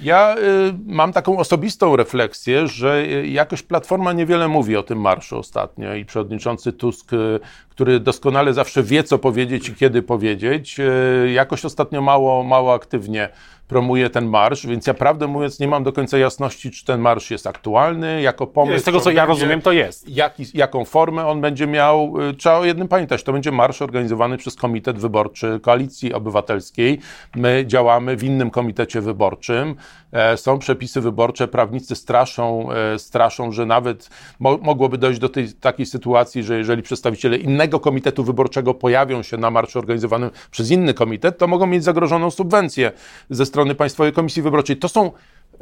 Ja 0.00 0.36
y, 0.38 0.74
mam 0.86 1.12
taką 1.12 1.38
osobistą 1.38 1.96
refleksję, 1.96 2.68
że 2.68 3.02
y, 3.02 3.28
jakoś 3.28 3.62
Platforma 3.62 4.12
niewiele 4.12 4.48
mówi 4.48 4.76
o 4.76 4.82
tym 4.82 5.00
marszu 5.00 5.38
ostatnio 5.38 5.94
i 5.94 6.04
przewodniczący 6.04 6.72
Tusk, 6.72 7.12
y, 7.12 7.40
który 7.68 8.00
doskonale 8.00 8.54
zawsze 8.54 8.82
wie, 8.82 9.04
co 9.04 9.18
powiedzieć 9.18 9.68
i 9.68 9.74
kiedy 9.74 10.02
powiedzieć, 10.02 10.80
y, 10.80 11.30
jakoś 11.32 11.64
ostatnio 11.64 12.02
mało, 12.02 12.42
mało 12.42 12.74
aktywnie 12.74 13.28
promuje 13.68 14.10
ten 14.10 14.26
marsz, 14.26 14.66
więc 14.66 14.86
ja 14.86 14.94
prawdę 14.94 15.26
mówiąc 15.26 15.60
nie 15.60 15.68
mam 15.68 15.84
do 15.84 15.92
końca 15.92 16.18
jasności, 16.18 16.70
czy 16.70 16.84
ten 16.84 17.00
marsz 17.00 17.30
jest 17.30 17.46
aktualny, 17.46 18.22
jako 18.22 18.46
pomysł. 18.46 18.82
Z 18.82 18.84
tego, 18.84 19.00
co 19.00 19.10
ja 19.10 19.26
rozumiem, 19.26 19.62
to 19.62 19.72
jest. 19.72 20.08
Jaki, 20.08 20.44
jaką 20.54 20.84
formę 20.84 21.26
on 21.26 21.40
będzie 21.40 21.66
miał. 21.66 22.14
Y, 22.30 22.34
trzeba 22.34 22.58
o 22.58 22.64
jednym 22.64 22.88
pamiętać, 22.88 23.22
to 23.22 23.32
będzie 23.32 23.52
marsz 23.52 23.82
organizowany 23.82 24.36
przez 24.36 24.54
Komitet 24.54 24.98
Wyborczy 24.98 25.60
Koalicji 25.62 26.14
Obywatelskiej. 26.14 26.98
My 27.36 27.64
działamy 27.66 28.16
w 28.16 28.24
innym 28.24 28.50
komitecie 28.50 29.00
wyborczym. 29.00 29.76
E, 30.14 30.36
są 30.36 30.58
przepisy 30.58 31.00
wyborcze, 31.00 31.48
prawnicy 31.48 31.96
straszą, 31.96 32.68
e, 32.72 32.98
straszą 32.98 33.52
że 33.52 33.66
nawet 33.66 34.10
mo 34.38 34.58
mogłoby 34.62 34.98
dojść 34.98 35.20
do 35.20 35.28
tej 35.28 35.52
takiej 35.52 35.86
sytuacji, 35.86 36.42
że 36.42 36.58
jeżeli 36.58 36.82
przedstawiciele 36.82 37.36
innego 37.36 37.80
komitetu 37.80 38.24
wyborczego 38.24 38.74
pojawią 38.74 39.22
się 39.22 39.36
na 39.36 39.50
marszu 39.50 39.78
organizowanym 39.78 40.30
przez 40.50 40.70
inny 40.70 40.94
komitet, 40.94 41.38
to 41.38 41.46
mogą 41.46 41.66
mieć 41.66 41.84
zagrożoną 41.84 42.30
subwencję 42.30 42.92
ze 43.30 43.46
strony 43.54 43.74
Państwowej 43.74 44.12
Komisji 44.12 44.42
Wyborczej. 44.42 44.76
To 44.76 44.88
są 44.88 45.12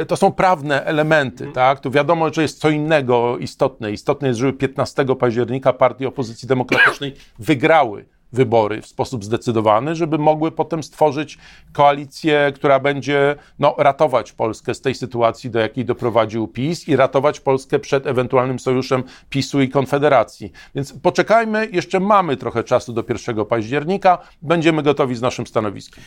to 0.08 0.16
są 0.16 0.32
prawne 0.32 0.84
elementy, 0.84 1.44
mhm. 1.44 1.54
tak? 1.54 1.80
Tu 1.80 1.90
wiadomo, 1.90 2.32
że 2.32 2.42
jest 2.42 2.60
co 2.60 2.70
innego 2.70 3.38
istotne. 3.38 3.92
Istotne 3.92 4.28
jest, 4.28 4.40
żeby 4.40 4.52
15 4.52 5.04
października 5.20 5.72
partie 5.72 6.08
opozycji 6.08 6.48
demokratycznej 6.48 7.14
wygrały 7.38 8.04
wybory 8.32 8.82
w 8.82 8.86
sposób 8.86 9.24
zdecydowany, 9.24 9.94
żeby 9.94 10.18
mogły 10.18 10.52
potem 10.52 10.82
stworzyć 10.82 11.38
koalicję, 11.72 12.52
która 12.54 12.80
będzie 12.80 13.36
no, 13.58 13.74
ratować 13.78 14.32
Polskę 14.32 14.74
z 14.74 14.80
tej 14.80 14.94
sytuacji, 14.94 15.50
do 15.50 15.58
jakiej 15.58 15.84
doprowadził 15.84 16.48
PiS 16.48 16.88
i 16.88 16.96
ratować 16.96 17.40
Polskę 17.40 17.78
przed 17.78 18.06
ewentualnym 18.06 18.58
sojuszem 18.58 19.02
PiSu 19.30 19.60
i 19.60 19.68
Konfederacji. 19.68 20.52
Więc 20.74 20.92
poczekajmy, 20.92 21.68
jeszcze 21.72 22.00
mamy 22.00 22.36
trochę 22.36 22.64
czasu 22.64 22.92
do 22.92 23.04
1 23.08 23.44
października, 23.44 24.18
będziemy 24.42 24.82
gotowi 24.82 25.14
z 25.14 25.22
naszym 25.22 25.46
stanowiskiem. 25.46 26.04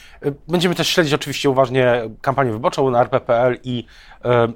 Będziemy 0.48 0.76
też 0.76 0.88
śledzić 0.88 1.14
oczywiście 1.14 1.50
uważnie 1.50 2.02
kampanię 2.22 2.52
wyborczą 2.52 2.90
na 2.92 3.02
RPPL 3.02 3.58
i, 3.64 3.86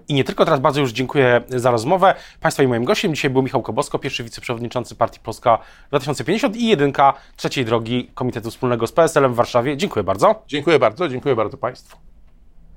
i 0.07 0.13
nie 0.13 0.23
tylko. 0.23 0.45
Teraz 0.45 0.59
bardzo 0.59 0.81
już 0.81 0.91
dziękuję 0.91 1.41
za 1.49 1.71
rozmowę. 1.71 2.15
Państwa 2.39 2.63
i 2.63 2.67
moim 2.67 2.85
gościem 2.85 3.15
dzisiaj 3.15 3.31
był 3.31 3.41
Michał 3.41 3.61
Kobosko, 3.61 3.99
pierwszy 3.99 4.23
wiceprzewodniczący 4.23 4.95
Partii 4.95 5.19
Polska 5.19 5.59
2050 5.89 6.55
i 6.55 6.67
jedynka 6.67 7.13
trzeciej 7.35 7.65
drogi 7.65 8.11
Komitetu 8.13 8.51
Wspólnego 8.51 8.87
z 8.87 8.91
PSL-em 8.91 9.33
w 9.33 9.35
Warszawie. 9.35 9.77
Dziękuję 9.77 10.03
bardzo. 10.03 10.43
Dziękuję 10.47 10.79
bardzo, 10.79 11.09
dziękuję 11.09 11.35
bardzo 11.35 11.57
Państwu. 11.57 12.08